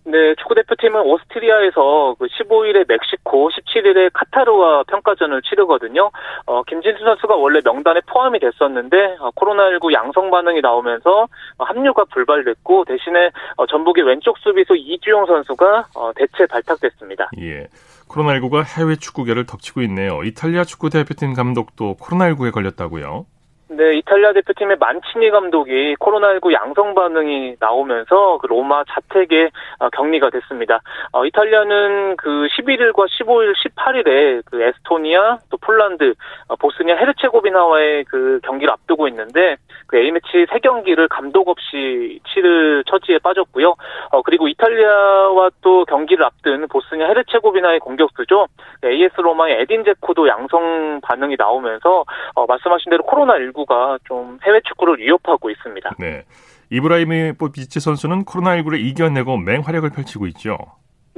[0.09, 6.09] 네, 축구대표팀은 오스트리아에서 그 15일에 멕시코, 17일에 카타르와 평가전을 치르거든요.
[6.47, 12.85] 어, 김진수 선수가 원래 명단에 포함이 됐었는데 어, 코로나19 양성 반응이 나오면서 어, 합류가 불발됐고
[12.85, 17.29] 대신에 어, 전북의 왼쪽 수비수 이주용 선수가 어, 대체 발탁됐습니다.
[17.41, 17.67] 예.
[18.07, 20.23] 코로나19가 해외 축구계를 덮치고 있네요.
[20.23, 23.27] 이탈리아 축구 대표팀 감독도 코로나19에 걸렸다고요?
[23.71, 30.79] 네, 이탈리아 대표팀의 만치니 감독이 코로나19 양성 반응이 나오면서 그 로마 자택에 어, 격리가 됐습니다.
[31.11, 36.15] 어, 이탈리아는 그 11일과 15일, 18일에 그 에스토니아, 또 폴란드,
[36.47, 43.75] 어, 보스니아 헤르체고비나와의 그 경기를 앞두고 있는데 그 A매치 3경기를 감독 없이 치를 처지에 빠졌고요.
[44.11, 48.47] 어, 그리고 이탈리아와 또 경기를 앞둔 보스니아 헤르체고비나의 공격수죠.
[48.83, 52.05] AS 로마의 에딘 제코도 양성 반응이 나오면서
[52.35, 55.91] 어, 말씀하신 대로 코로나19 19가 좀 해외 축구를 위협하고 있습니다.
[55.99, 56.23] 네.
[56.71, 60.57] 이브라히모비치 선수는 코로나19를 이겨내고 맹활약을 펼치고 있죠.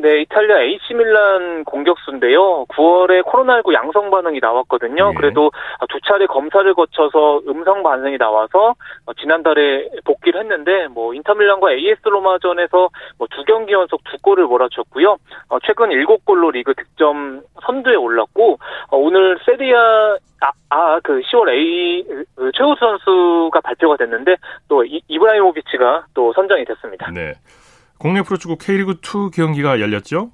[0.01, 2.65] 네, 이탈리아 AC 밀란 공격수인데요.
[2.69, 5.11] 9월에 코로나19 양성 반응이 나왔거든요.
[5.13, 5.17] 예.
[5.17, 5.51] 그래도
[5.89, 8.75] 두 차례 검사를 거쳐서 음성 반응이 나와서
[9.19, 15.17] 지난달에 복귀를 했는데 뭐 인터 밀란과 AS 로마전에서 뭐 두 경기 연속 두 골을 몰아쳤고요.
[15.49, 18.59] 어, 최근 7골로 리그 득점 선두에 올랐고
[18.89, 22.03] 어, 오늘 세리에 아, 아, 그 10월 A
[22.35, 24.35] 그 최우수 선수가 발표가 됐는데
[24.67, 27.09] 또 이, 이브라히모비치가 또 선정이 됐습니다.
[27.11, 27.33] 네.
[28.01, 30.31] 국내 프로축구 K리그2 경기가 열렸죠?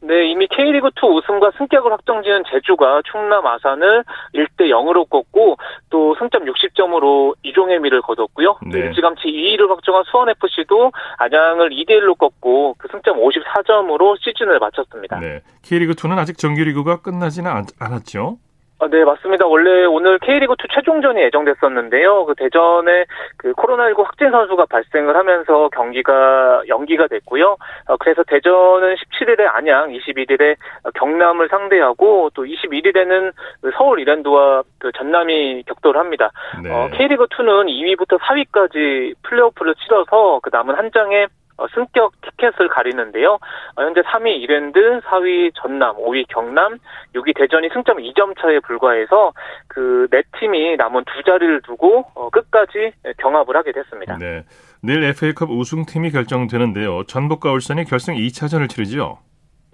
[0.00, 4.02] 네, 이미 K리그2 우승과 승격을 확정지은 제주가 충남 아산을
[4.34, 5.56] 1대 0으로 꺾고
[5.90, 8.58] 또 승점 60점으로 이종의 미를 거뒀고요.
[8.66, 8.80] 네.
[8.80, 15.20] 일찌감치 2위를 확정한 수원FC도 안양을 2대 1로 꺾고 그 승점 54점으로 시즌을 마쳤습니다.
[15.20, 18.38] 네, K리그2는 아직 정규리그가 끝나지는 않, 않았죠?
[18.84, 19.46] 아, 네, 맞습니다.
[19.46, 22.26] 원래 오늘 K리그2 최종전이 예정됐었는데요.
[22.26, 23.06] 그 대전에
[23.38, 27.56] 그 코로나19 확진 선수가 발생을 하면서 경기가 연기가 됐고요.
[27.88, 30.56] 어, 그래서 대전은 17일에 안양, 21일에
[30.96, 36.30] 경남을 상대하고 또 21일에는 그 서울 이랜드와 그 전남이 격돌을 합니다.
[36.62, 36.70] 네.
[36.70, 41.28] 어, K리그2는 2위부터 4위까지 플레이오프를 치러서 그 남은 한 어,
[41.74, 43.38] 승격 티켓을 가리는데요.
[43.76, 46.78] 어, 현재 3위 이랜드, 4위 전남, 5위 경남,
[47.14, 49.32] 6위 대전이 승점 2점 차에 불과해서
[49.68, 54.16] 그 네 팀이 남은 두 자리를 두고 어, 끝까지 경합을 하게 됐습니다.
[54.18, 54.44] 네.
[54.82, 57.04] 내일 FA컵 우승팀이 결정되는데요.
[57.04, 59.18] 전북과 울산이 결승 2차전을 치르죠.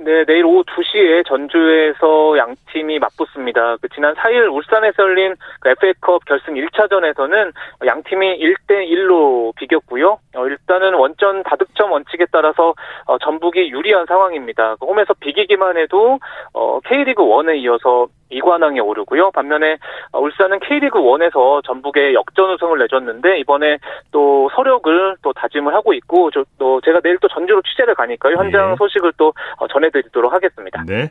[0.03, 3.77] 네, 내일 오후 2시에 전주에서 양 팀이 맞붙습니다.
[3.83, 7.53] 그 지난 4일 울산에서 열린 그 FA컵 결승 1차전에서는
[7.85, 10.19] 양 팀이 1대 1로 비겼고요.
[10.37, 12.73] 어, 일단은 원전 다득점 원칙에 따라서
[13.05, 14.77] 어, 전북이 유리한 상황입니다.
[14.77, 16.19] 그 홈에서 비기기만 해도
[16.55, 19.31] 어, K리그 1에 이어서 2관왕에 오르고요.
[19.33, 19.79] 반면에
[20.13, 23.79] 어, 울산은 K리그 1에서 전북에 역전 우승을 내줬는데 이번에
[24.11, 28.37] 또 서력을 또 다짐을 하고 있고 저, 또 제가 내일 또 전주로 취재를 가니까요.
[28.37, 28.77] 현장 네.
[28.77, 30.85] 소식을 또 어, 전해드리도록 하겠습니다.
[30.87, 31.11] 네.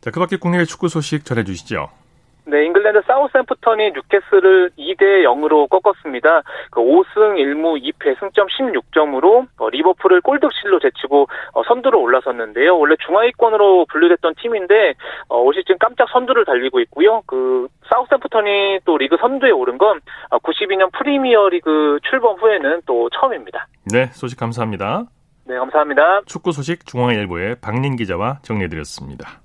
[0.00, 1.88] 자, 그 밖에 국내외 축구 소식 전해주시죠.
[2.46, 6.42] 네, 잉글랜드 사우스앰프턴이 뉴캐슬을 2대 0으로 꺾었습니다.
[6.70, 12.78] 그 5승 1무 2패 승점 16점으로 어, 리버풀을 골득실로 제치고 어, 선두로 올라섰는데요.
[12.78, 14.94] 원래 중하위권으로 분류됐던 팀인데
[15.28, 17.22] 어, 올 시즌 깜짝 선두를 달리고 있고요.
[17.26, 23.66] 그 사우스앰프턴이 또 리그 선두에 오른 건 92년 프리미어리그 출범 후에는 또 처음입니다.
[23.90, 25.04] 네, 소식 감사합니다.
[25.46, 26.22] 네, 감사합니다.
[26.26, 29.44] 축구 소식 중앙일보의 박린 기자와 정리해드렸습니다.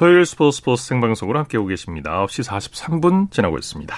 [0.00, 2.24] 토요일 스포츠 스포츠 생방송으로 함께하고 계십니다.
[2.24, 3.94] 9시 43분 지나고 있습니다.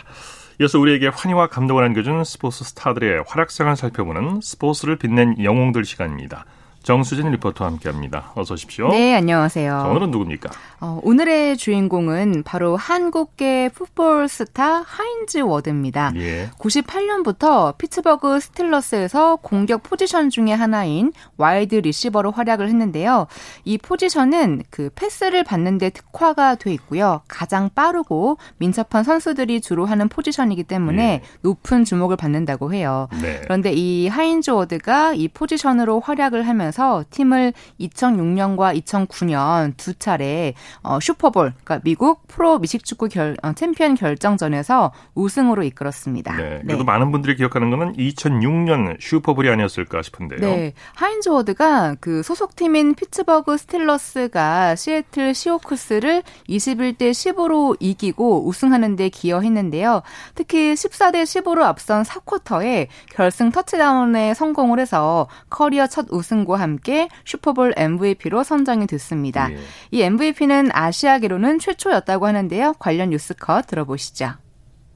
[0.61, 6.45] 이어서 우리에게 환희와 감동을 안겨준 스포츠 스타들의 활약상을 살펴보는 스포츠를 빛낸 영웅들 시간입니다.
[6.83, 8.33] 정수진 리포터와 함께합니다.
[8.35, 8.89] 어서 오십시오.
[8.89, 9.71] 네, 안녕하세요.
[9.71, 10.51] 자, 오늘은 누굽니까?
[10.81, 16.13] 어, 오늘의 주인공은 바로 한국계 풋볼 스타 하인즈 워드입니다.
[16.17, 16.51] 예.
[16.59, 23.29] 98년부터 피츠버그 스틸러스에서 공격 포지션 중의 하나인 wide receiver로 활약을 했는데요.
[23.65, 27.23] 이 포지션은 그 패스를 받는데 특화가 돼 있고요.
[27.29, 31.23] 가장 빠르고 민첩한 선수들이 주로 하는 포지션이기 때문에 예.
[31.43, 33.09] 높은 주목을 받는다고 해요.
[33.23, 33.41] 네.
[33.45, 36.72] 그런데 이 하인즈 워드가 이 포지션으로 활약을 하면서
[37.11, 44.93] 팀을 2006년과 2009년 두 차례 어, 슈퍼볼, 그러니까 미국 프로 미식축구 결, 어, 챔피언 결정전에서
[45.15, 46.37] 우승으로 이끌었습니다.
[46.37, 46.85] 네, 그래도 네.
[46.85, 50.41] 많은 분들이 기억하는 것은 2006년 슈퍼볼이 아니었을까 싶은데요.
[50.41, 60.03] 네, 하인즈 워드가 그 소속팀인 피츠버그 스틸러스가 시애틀 시호크스를 21대 10으로 이기고 우승하는 데 기여했는데요.
[60.35, 68.43] 특히 14대 10으로 앞선 4쿼터에 결승 터치다운에 성공을 해서 커리어 첫 우승과 함께 슈퍼볼 MVP로
[68.43, 69.53] 선정이 됐습니다.
[69.53, 69.59] 예.
[69.91, 72.75] 이 MVP는 아시아계로는 최초였다고 하는데요.
[72.79, 74.35] 관련 뉴스 컷 들어보시죠.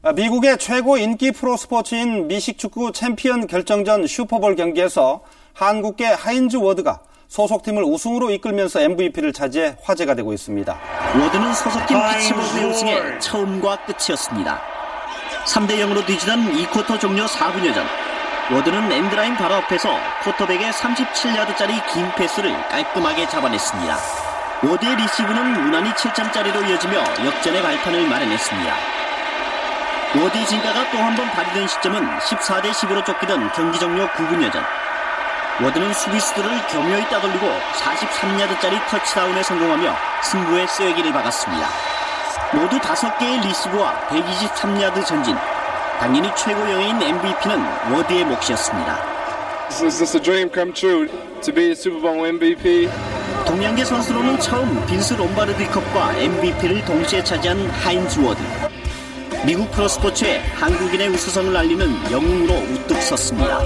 [0.02, 7.82] 아, 미국의 최고 인기 프로 스포츠인 미식축구 챔피언 결정전 슈퍼볼 경기에서 한국계 하인즈 워드가 소속팀을
[7.82, 10.78] 우승으로 이끌면서 MVP를 차지해 화제가 되고 있습니다.
[11.20, 14.60] 워드는 소속팀 피츠버그의 우승의 처음과 끝이었습니다.
[15.46, 17.86] 3대 0으로 뒤지던 2쿼터 종료 4분여 전
[18.50, 23.96] 워드는 엔드라인 바로 앞에서 쿼터백의 37야드짜리 긴 패스를 깔끔하게 잡아냈습니다.
[24.62, 28.74] 워드의 리시브는 무난히 7점짜리로 이어지며 역전의 발판을 마련했습니다.
[30.20, 34.64] 워드의 진가가 또 한 번 발휘된 시점은 14대 10으로 쫓기던 경기 종료 9분 여 전
[35.60, 37.46] 워드는 수비수들을 교묘히 따돌리고
[37.82, 41.66] 43야드짜리 터치다운에 성공하며 승부의 쐐기를 박았습니다.
[42.52, 45.36] 모두 5개의 리시브와 123야드 전진.
[46.00, 48.96] 당연히 최고 영예인 MVP는 워드의 몫이었습니다.
[53.46, 58.40] 동양계 선수로는 처음 빈스 롬바르디컵과 MVP를 동시에 차지한 하인즈 워드.
[59.46, 63.60] 미국 프로스포츠에 한국인의 우수성을 알리는 영웅으로 우뚝 섰습니다.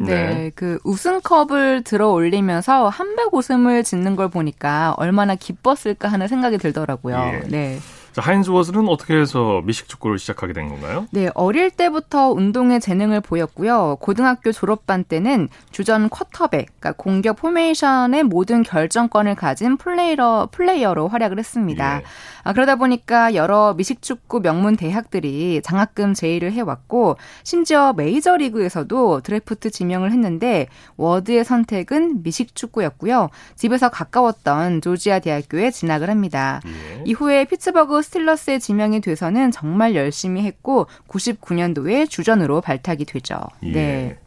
[0.00, 0.34] 네.
[0.34, 0.50] 네.
[0.54, 7.16] 그 우승컵을 들어 올리면서 함박웃음을 짓는 걸 보니까 얼마나 기뻤을까 하는 생각이 들더라고요.
[7.16, 7.48] 예.
[7.48, 7.78] 네.
[8.18, 11.06] 자, 하인즈 워드는 어떻게 해서 미식축구를 시작하게 된 건가요?
[11.12, 13.98] 네, 어릴 때부터 운동에 재능을 보였고요.
[14.00, 21.98] 고등학교 졸업반 때는 주전 쿼터백, 그러니까 공격 포메이션의 모든 결정권을 가진 플레이러, 플레이어로 활약을 했습니다.
[21.98, 22.02] 예.
[22.42, 30.66] 아, 그러다 보니까 여러 미식축구 명문 대학들이 장학금 제의를 해왔고 심지어 메이저리그에서도 드래프트 지명을 했는데
[30.96, 33.28] 워드의 선택은 미식축구였고요.
[33.54, 36.60] 집에서 가까웠던 조지아 대학교에 진학을 합니다.
[36.66, 37.04] 예.
[37.04, 43.38] 이후에 피츠버그 스틸러스에 지명이 돼서는 정말 열심히 했고 99년도에 주전으로 발탁이 되죠.
[43.64, 43.72] 예.
[43.72, 44.18] 네.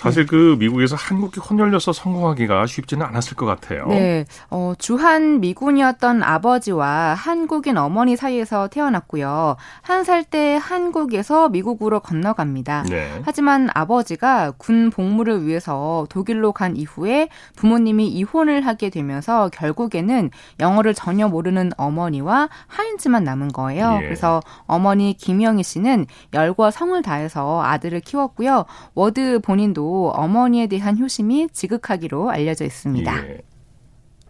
[0.00, 3.86] 사실 그 미국에서 한국계 혼혈로서 성공하기가 쉽지는 않았을 것 같아요.
[3.88, 4.24] 네.
[4.50, 9.56] 어, 주한 미군이었던 아버지와 한국인 어머니 사이에서 태어났고요.
[9.82, 12.84] 한 살 때 한국에서 미국으로 건너갑니다.
[12.88, 13.20] 네.
[13.24, 21.28] 하지만 아버지가 군 복무를 위해서 독일로 간 이후에 부모님이 이혼을 하게 되면서 결국에는 영어를 전혀
[21.28, 23.98] 모르는 어머니와 하인즈만 남은 거예요.
[24.00, 24.04] 예.
[24.04, 28.64] 그래서 어머니 김영희 씨는 열과 성을 다해서 아들을 키웠고요.
[28.94, 33.28] 워드 본인도 어머니에 대한 효심이 지극하기로 알려져 있습니다.
[33.28, 33.38] 예.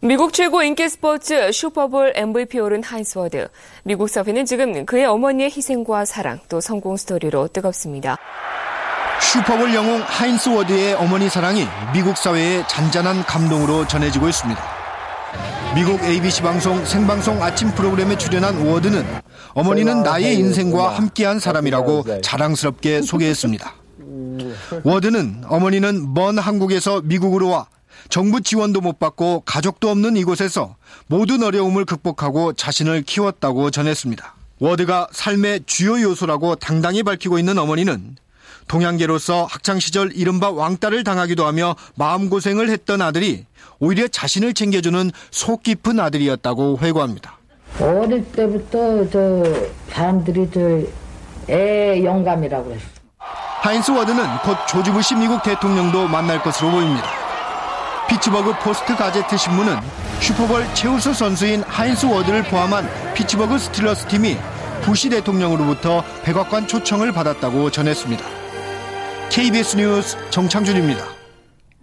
[0.02, 3.48] 미국 최고 인기 스포츠 슈퍼볼 MVP 오른 하인스 워드.
[3.84, 8.16] 미국 사회는 지금 그의 어머니의 희생과 사랑 또 성공 스토리로 뜨겁습니다.
[9.20, 14.60] 슈퍼볼 영웅 하인스 워드의 어머니 사랑이 미국 사회의 잔잔한 감동으로 전해지고 있습니다.
[15.74, 19.04] 미국 ABC 방송 생방송 아침 프로그램에 출연한 워드는
[19.52, 23.79] 어머니는 나의 인생과 함께한 사람이라고 자랑스럽게 소개했습니다.
[24.84, 27.66] 워드는 어머니는 먼 한국에서 미국으로 와
[28.08, 34.34] 정부 지원도 못 받고 가족도 없는 이곳에서 모든 어려움을 극복하고 자신을 키웠다고 전했습니다.
[34.58, 38.16] 워드가 삶의 주요 요소라고 당당히 밝히고 있는 어머니는
[38.68, 43.46] 동양계로서 학창시절 이른바 왕따를 당하기도 하며 마음고생을 했던 아들이
[43.78, 47.38] 오히려 자신을 챙겨주는 속 깊은 아들이었다고 회고합니다.
[47.80, 49.44] 어릴 때부터 저
[49.88, 51.00] 사람들이 저
[51.50, 52.99] 애 영감이라고 그랬어.
[53.62, 57.06] 하인스 워드는 곧 조지 부시 미국 대통령도 만날 것으로 보입니다.
[58.08, 59.78] 피츠버그 포스트 가제트 신문은
[60.20, 64.38] 슈퍼볼 최우수 선수인 하인스 워드를 포함한 피츠버그 스틸러스 팀이
[64.80, 68.24] 부시 대통령으로부터 백악관 초청을 받았다고 전했습니다.
[69.28, 71.19] KBS 뉴스 정창준입니다.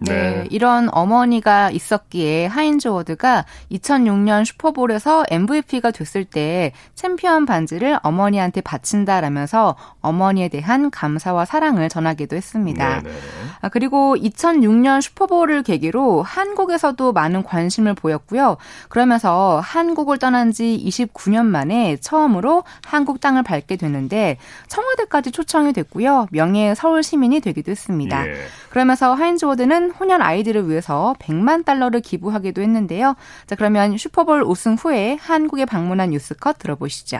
[0.00, 0.12] 네.
[0.12, 0.44] 네.
[0.50, 10.48] 이런 어머니가 있었기에 하인즈 워드가 2006년 슈퍼볼에서 MVP가 됐을 때 챔피언 반지를 어머니한테 바친다라면서 어머니에
[10.48, 13.02] 대한 감사와 사랑을 전하기도 했습니다.
[13.02, 13.16] 네, 네.
[13.60, 18.56] 아, 그리고 2006년 슈퍼볼을 계기로 한국에서도 많은 관심을 보였고요.
[18.88, 24.36] 그러면서 한국을 떠난 지 29년 만에 처음으로 한국 땅을 밟게 되는데
[24.68, 26.28] 청와대까지 초청이 됐고요.
[26.30, 28.28] 명예 서울 시민이 되기도 했습니다.
[28.28, 28.34] 예.
[28.70, 33.14] 그러면서 하인즈 워드는 혼혈 아이들을 위해서 100만 달러를 기부하기도 했는데요.
[33.46, 37.18] 자, 그러면 슈퍼볼 우승 후에 한국에 방문한 뉴스컷 들어보시죠.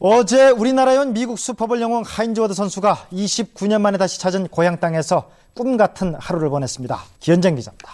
[0.00, 5.30] 어제 우리나라에 온 미국 슈퍼볼 영웅 하인즈 워드 선수가 29년 만에 다시 찾은 고향 땅에서
[5.54, 6.98] 꿈 같은 하루를 보냈습니다.
[7.18, 7.92] 기현정 기자입니다.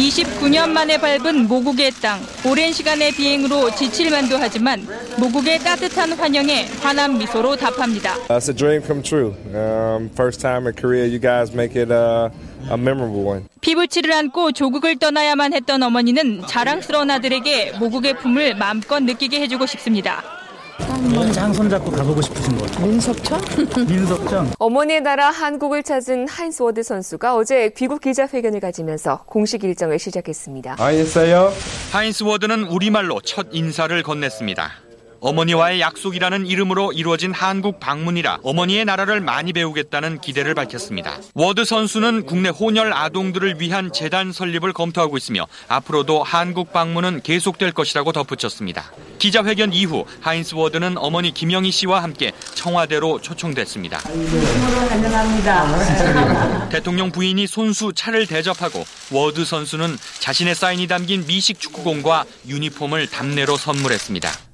[0.00, 2.20] 29년 만에 밟은 모국의 땅.
[2.46, 4.86] 오랜 시간의 비행으로 지칠 만도 하지만
[5.18, 8.14] 모국의 따뜻한 환영에 환한 미소로 답합니다.
[8.28, 9.34] It's a dream come true.
[9.54, 12.30] Um, first time in Korea, you guys make it a,
[12.70, 13.44] a memorable one.
[13.60, 20.39] 피부치를 안고 조국을 떠나야만 했던 어머니는 자랑스러운 아들에게 모국의 품을 마음껏 느끼게 해주고 싶습니다.
[20.88, 23.40] 한번 손잡고 가보고 싶으신 거 민석천?
[23.88, 24.52] 민석천.
[24.58, 30.76] 어머니의 나라 한국을 찾은 하인스 워드 선수가 어제 귀국 기자회견을 가지면서 공식 일정을 시작했습니다.
[30.78, 31.52] 알겠어요.
[31.92, 34.89] 하인스 워드는 우리말로 첫 인사를 건넸습니다.
[35.20, 41.18] 어머니와의 약속이라는 이름으로 이루어진 한국 방문이라 어머니의 나라를 많이 배우겠다는 기대를 밝혔습니다.
[41.34, 48.12] 워드 선수는 국내 혼혈 아동들을 위한 재단 설립을 검토하고 있으며 앞으로도 한국 방문은 계속될 것이라고
[48.12, 48.92] 덧붙였습니다.
[49.18, 54.00] 기자회견 이후 하인스 워드는 어머니 김영희 씨와 함께 청와대로 초청됐습니다.
[56.70, 64.49] 대통령 부인이 손수 차를 대접하고 워드 선수는 자신의 사인이 담긴 미식 축구공과 유니폼을 답례로 선물했습니다.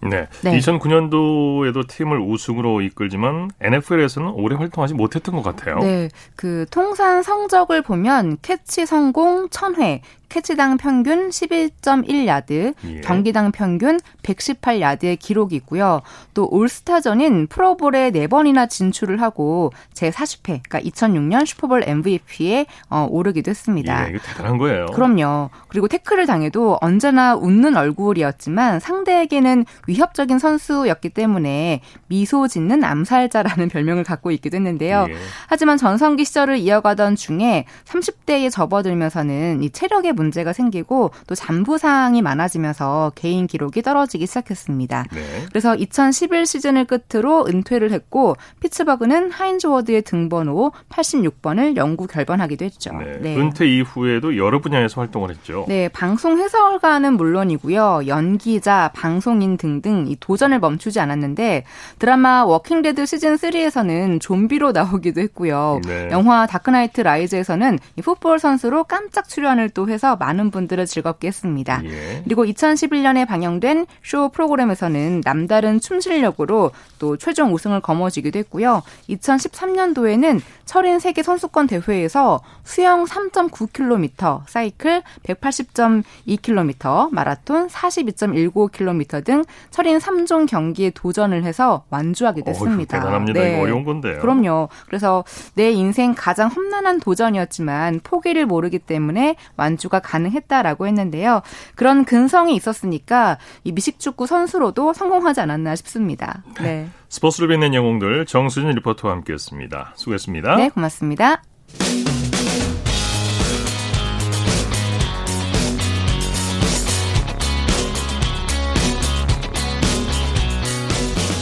[0.00, 0.28] 네.
[0.42, 0.58] 네.
[0.58, 5.78] 2009년도에도 팀을 우승으로 이끌지만 NFL에서는 오래 활동하지 못했던 것 같아요.
[5.78, 6.08] 네.
[6.36, 13.00] 그 통산 성적을 보면 캐치 성공 1000회, 캐치당 평균 11.1야드, 예.
[13.00, 16.02] 경기당 평균 118야드의 기록이 있고요.
[16.34, 24.06] 또 올스타전인 프로볼에 4번이나 진출을 하고 제40회, 그러니까 2006년 슈퍼볼 MVP에 어, 오르기도 했습니다.
[24.06, 24.86] 예, 이거 대단한 거예요.
[24.86, 25.50] 그럼요.
[25.68, 34.30] 그리고 태클을 당해도 언제나 웃는 얼굴이었지만 상대에게는 위협적인 선수였기 때문에 미소 짓는 암살자라는 별명을 갖고
[34.32, 35.06] 있기도 했는데요.
[35.08, 35.14] 예.
[35.46, 43.12] 하지만 전성기 시절을 이어가던 중에 30대에 접어들면서는 이 체력의 문제가 생기고 또 잠부 사항이 많아지면서
[43.14, 45.04] 개인 기록이 떨어지기 시작했습니다.
[45.12, 45.20] 네.
[45.48, 52.92] 그래서 2011 시즌을 끝으로 은퇴를 했고 피츠버그는 하인즈 워드의 등번호 86번을 영구 결번하기도 했죠.
[52.92, 53.18] 네.
[53.20, 53.36] 네.
[53.36, 55.64] 은퇴 이후에도 여러 분야에서 활동을 했죠.
[55.68, 58.02] 네, 방송 해설가는 물론이고요.
[58.06, 61.64] 연기자, 방송인 등등 이 도전을 멈추지 않았는데
[61.98, 65.80] 드라마 워킹 데드 시즌 3에서는 좀비로 나오기도 했고요.
[65.86, 66.08] 네.
[66.12, 71.82] 영화 다크나이트 라이즈에서는 이 풋볼 선수로 깜짝 출연을 또 해서 많은 분들을 즐겁게 했습니다.
[71.84, 72.22] 예.
[72.24, 78.82] 그리고 2011년에 방영된 쇼 프로그램에서는 남다른 춤 실력으로 또 최종 우승을 거머쥐기도 했고요.
[79.10, 90.90] 2013년도에는 철인 세계 선수권 대회에서 수영 3.9km, 사이클 180.2km, 마라톤 42.19km 등 철인 3종 경기에
[90.90, 92.98] 도전을 해서 완주하기도 했습니다.
[92.98, 93.40] 대단합니다.
[93.40, 93.60] 네.
[93.60, 94.20] 어려운 건데요.
[94.20, 94.68] 그럼요.
[94.86, 101.42] 그래서 내 인생 가장 험난한 도전이었지만 포기를 모르기 때문에 완주가 가능했다라고 했는데요.
[101.74, 106.42] 그런 근성이 있었으니까 이 미식축구 선수로도 성공하지 않았나 싶습니다.
[106.60, 106.62] 네.
[106.62, 106.88] 네.
[107.08, 109.92] 스포츠를 빛낸 영웅들 정수진 리포터와 함께했습니다.
[109.96, 110.56] 수고했습니다.
[110.56, 111.42] 네, 고맙습니다.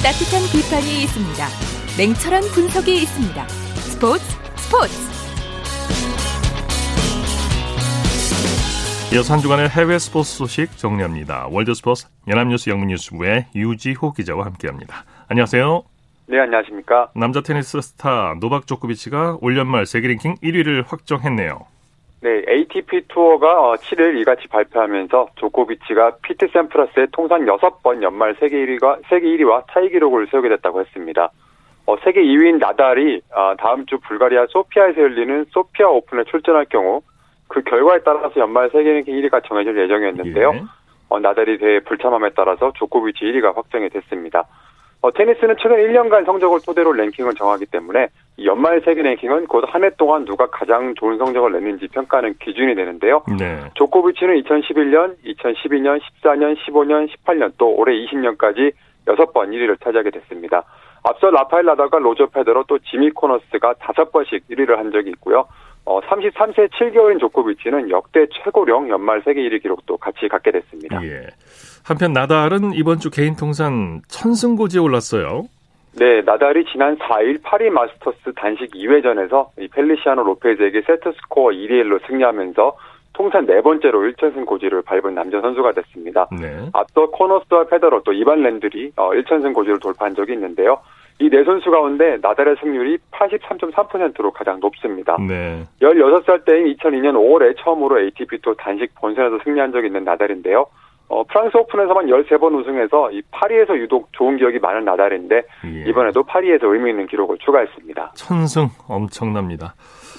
[0.02, 1.48] 따뜻한 비판이 있습니다.
[1.98, 3.48] 냉철한 분석이 있습니다.
[3.48, 4.24] 스포츠
[4.56, 5.05] 스포츠
[9.16, 11.48] 이어서 한 주간의 해외 스포츠 소식 정리합니다.
[11.50, 15.04] 월드스포츠 연합뉴스 영문뉴스부의 유지호 기자와 함께합니다.
[15.28, 15.84] 안녕하세요.
[16.26, 17.08] 네, 안녕하십니까.
[17.16, 21.60] 남자 테니스 스타 노박 조코비치가 올 연말 세계 랭킹 1위를 확정했네요.
[22.20, 29.00] 네, ATP 투어가 7일 어, 이같이 발표하면서 조코비치가 피트 샘프라스의 통산 6번 연말 세계 1위가
[29.08, 31.30] 세계 1위와 타이 기록을 세우게 됐다고 했습니다.
[31.86, 37.00] 어, 세계 2위인 나달이 어, 다음 주 불가리아 소피아에서 열리는 소피아 오픈에 출전할 경우
[37.48, 40.52] 그 결과에 따라서 연말 세계 랭킹 1위가 정해질 예정이었는데요.
[40.54, 40.62] 예.
[41.08, 44.44] 어, 나달이 대회 불참함에 따라서 조코비치 1위가 확정이 됐습니다.
[45.02, 48.08] 어, 테니스는 최근 1년간 성적을 토대로 랭킹을 정하기 때문에
[48.44, 53.22] 연말 세계 랭킹은 곧 한 해 동안 누가 가장 좋은 성적을 냈는지 평가하는 기준이 되는데요.
[53.38, 53.60] 네.
[53.74, 58.72] 조코비치는 2011년, 2012년, 14년, 15년, 18년 또 올해 20년까지
[59.06, 60.64] 6번 1위를 차지하게 됐습니다.
[61.04, 65.46] 앞서 라파엘 나달과 로저 페더러 또 지미 코너스가 5번씩 1위를 한 적이 있고요.
[65.86, 71.02] 어, 33세 7개월인 조코비치는 역대 최고령 연말 세계 1위 기록도 같이 갖게 됐습니다.
[71.04, 71.28] 예.
[71.84, 75.44] 한편 나달은 이번 주 개인 통산 천승고지에 올랐어요.
[75.98, 82.04] 네, 나달이 지난 4일 파리 마스터스 단식 2회전에서 이 펠리시아노 로페즈에게 세트 스코어 2대 1로
[82.06, 82.76] 승리하면서
[83.14, 86.28] 통산 네 번째로 1천승 고지를 밟은 남자 선수가 됐습니다.
[86.38, 86.68] 네.
[86.74, 90.80] 앞서 코너스와 페더러 또 이반 렌들이 1천승 어, 고지를 돌파한 적이 있는데요.
[91.18, 95.16] 이 네 선수 가운데 나달의 승률이 83.3%로 가장 높습니다.
[95.26, 95.64] 네.
[95.80, 100.66] 16살 때인 2002년 5월에 처음으로 ATP 또 단식 본선에서 승리한 적이 있는 나달인데요.
[101.08, 105.84] 어, 프랑스 오픈에서만 13번 우승해서 이 파리에서 유독 좋은 기억이 많은 나달인데 예.
[105.88, 108.12] 이번에도 파리에서 의미 있는 기록을 추가했습니다.
[108.14, 109.74] 천승 엄청납니다.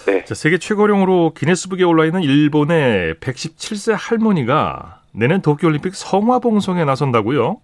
[0.08, 0.24] 네.
[0.24, 7.58] 자, 세계 최고령으로 기네스북에 올라 있는 일본의 117세 할머니가 내년 도쿄올림픽 성화봉송에 나선다고요?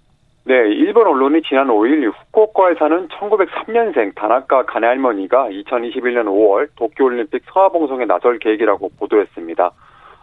[0.45, 8.05] 네, 일본 언론이 지난 5일 후쿠오카에 사는 1903년생 다나카 가네 할머니가 2021년 5월 도쿄올림픽 성화봉송에
[8.05, 9.71] 나설 계획이라고 보도했습니다.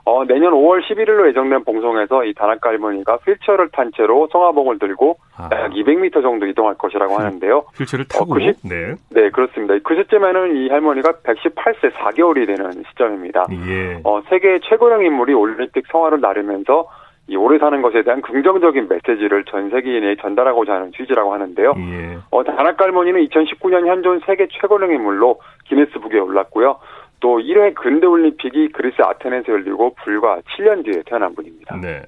[0.05, 5.49] 어, 내년 5월 11일로 예정된 봉송에서 이 다나카 할머니가 휠체어를 탄 채로 성화봉을 들고 아.
[5.53, 7.65] 약 200m 정도 이동할 것이라고 하는데요.
[7.79, 8.35] 휠체어를 타고?
[8.35, 8.95] 어, 90, 네.
[9.11, 9.75] 네, 그렇습니다.
[9.83, 13.47] 그 시점에는 이 할머니가 118세 4개월이 되는 시점입니다.
[13.69, 14.01] 예.
[14.05, 16.89] 어, 세계 최고령 인물이 올림픽 성화를 나르면서
[17.31, 21.75] 이 오래 사는 것에 대한 긍정적인 메시지를 전 세계인에 전달하고자 하는 취지라고 하는데요.
[21.79, 22.19] 예.
[22.31, 26.79] 어, 다나카 할머니는 2019년 현존 세계 최고령 인물로 기네스북에 올랐고요.
[27.21, 31.77] 또 1회 근대올림픽이 그리스 아테네에서 열리고 불과 7년 뒤에 태어난 분입니다.
[31.77, 32.03] 네.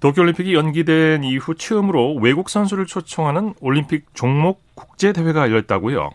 [0.00, 6.10] 도쿄올림픽이 연기된 이후 처음으로 외국 선수를 초청하는 올림픽 종목 국제대회가 열렸다고요?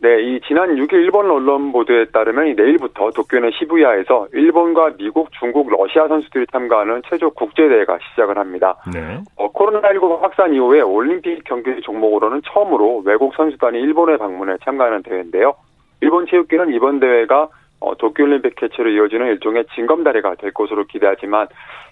[0.00, 6.06] 네, 이 지난 6일 일본 언론 보도에 따르면 내일부터 도쿄는 시부야에서 일본과 미국, 중국, 러시아
[6.06, 8.76] 선수들이 참가하는 최종 국제대회가 시작을 합니다.
[8.92, 9.18] 네.
[9.36, 15.54] 어, 코로나19 확산 이후에 올림픽 경기 종목으로는 처음으로 외국 선수단이 일본에 방문해 참가하는 대회인데요.
[16.00, 17.48] 일본 체육계는 이번 대회가
[17.80, 21.48] 어, 도쿄올림픽 개최로 이어지는 일종의 징검다리가 될 것으로 기대하지만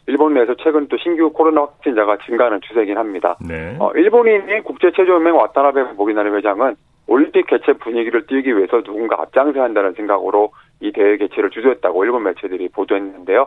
[0.06, 3.36] 일본 내에서 최근 또 신규 코로나 확진자가 증가하는 추세이긴 합니다.
[3.46, 3.76] 네.
[3.80, 6.76] 어, 일본인인 국제체조연맹 와타나베 모기나리 회장은
[7.08, 12.68] 올림픽 개최 분위기를 띄우기 위해서 누군가 앞장서야 한다는 생각으로 이 대회 개최를 주도했다고 일본 매체들이
[12.70, 13.46] 보도했는데요.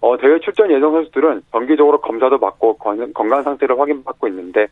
[0.00, 4.68] 어, 대회 출전 예정 선수들은 정기적으로 검사도 받고 건강 상태를 확인받고 있는데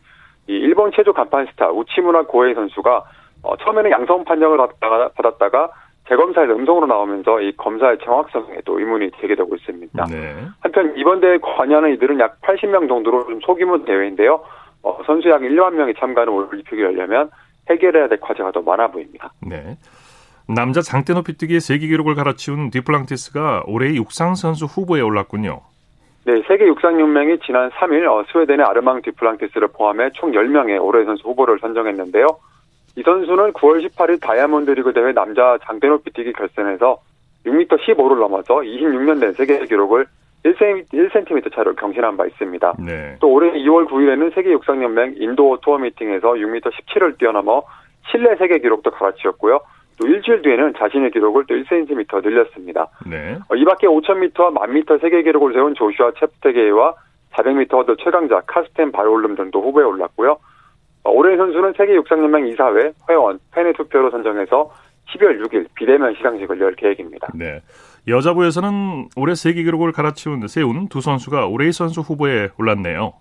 [0.47, 3.03] 이 일본 체조 간판 스타 우치무라 고에이 선수가
[3.43, 5.71] 어, 처음에는 양성 판정을 받다가, 받았다가
[6.09, 10.05] 재검사에서 음성으로 나오면서 이 검사의 정확성에 또 의문이 제기되고 있습니다.
[10.05, 10.35] 네.
[10.59, 14.41] 한편 이번 대회 관여하는 이들은 약 80명 정도로 좀 소규모 대회인데요.
[14.83, 17.29] 어, 선수 약 1만 명이 참가하는 올림픽이 열려면
[17.69, 19.31] 해결해야 될 과제가 더 많아 보입니다.
[19.41, 19.77] 네.
[20.47, 25.61] 남자 장대 높이 뛰기 세계 기록을 갈아치운 디플랑티스가 올해의 육상 선수 후보에 올랐군요.
[26.25, 31.27] 네, 세계 육상 연맹이 지난 3일 어, 스웨덴의 아르망 디플랑티스를 포함해 총 10명의 올해 선수
[31.27, 32.27] 후보를 선정했는데요.
[32.97, 36.99] 이 선수는 9월 18일 다이아몬드 리그 대회 남자 장대 높이 뛰기 결선에서
[37.45, 40.05] 6m 15를 넘어서 26년 된 세계 기록을
[40.43, 42.73] 1cm 차로 경신한 바 있습니다.
[42.79, 43.15] 네.
[43.19, 47.63] 또 올해 2월 9일에는 세계 육상연맹 인도 투어 미팅에서 6m 17을 뛰어넘어
[48.09, 49.59] 실내 세계 기록도 갈아치웠고요.
[49.99, 52.87] 또 일주일 뒤에는 자신의 기록을 또 1cm 늘렸습니다.
[53.05, 53.37] 네.
[53.49, 56.95] 어, 이 밖에 5,000m와 1,000m 세계 기록을 세운 조슈아 챕테게이와
[57.33, 60.37] 400m 허들 최강자 카르스텐 바르홀름 등도 후보에 올랐고요.
[61.03, 64.71] 어, 올해 선수는 세계 육상연맹 이사회 회원 팬의 투표로 선정해서
[65.09, 67.27] 12월 6일 비대면 시상식을 열 계획입니다.
[67.35, 67.61] 네.
[68.07, 73.13] 여자부에서는 올해 세계 기록을 갈아치운 세운 두 선수가 올해의 선수 후보에 올랐네요.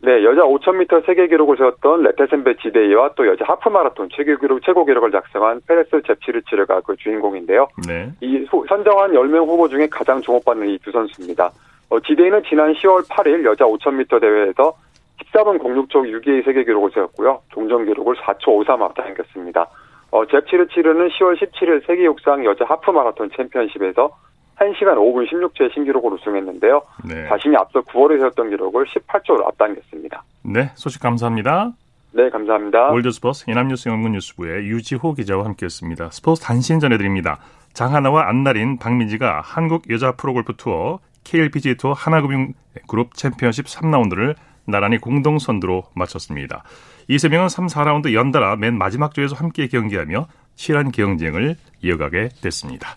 [0.00, 4.84] 네, 여자 5,000m 세계 기록을 세웠던 레테센벳 지데이와 또 여자 하프 마라톤 최고 기록 최고
[4.84, 7.66] 기록을 작성한 페레스 젭치르치르가 그 주인공인데요.
[7.88, 8.12] 네.
[8.20, 11.50] 이 선정한 10명 후보 중에 가장 주목받는 이 두 선수입니다.
[11.90, 14.72] 어, 지데이는 지난 10월 8일 여자 5,000m 대회에서
[15.32, 17.40] 14분 06초 6위의 세계 기록을 세웠고요.
[17.52, 19.66] 종전 기록을 4초 53 앞당겼습니다.
[20.12, 24.10] 어, 잽치르치르는 10월 17일 세계 육상 여자 하프 마라톤 챔피언십에서
[24.58, 26.82] 1시간 5분 16초의 신기록을 우승했는데요.
[27.04, 27.28] 네.
[27.28, 30.22] 자신이 앞서 9월에 세웠던 기록을 18초로 앞당겼습니다.
[30.42, 31.72] 네, 소식 감사합니다.
[32.12, 32.90] 네, 감사합니다.
[32.90, 36.10] 월드스포스 연합뉴스 연구뉴스부의 유지호 기자와 함께했습니다.
[36.10, 37.38] 스포츠 단신 전해드립니다.
[37.74, 42.54] 장하나와 안나린, 박민지가 한국 여자 프로골프 투어 KLPG 투어 하나금융
[42.88, 44.34] 그룹 챔피언십 3라운드를
[44.66, 46.64] 나란히 공동 선두로 마쳤습니다.
[47.08, 52.96] 이 세 명은 3, 4라운드 연달아 맨 마지막 조에서 함께 경기하며 치열한 경쟁을 이어가게 됐습니다.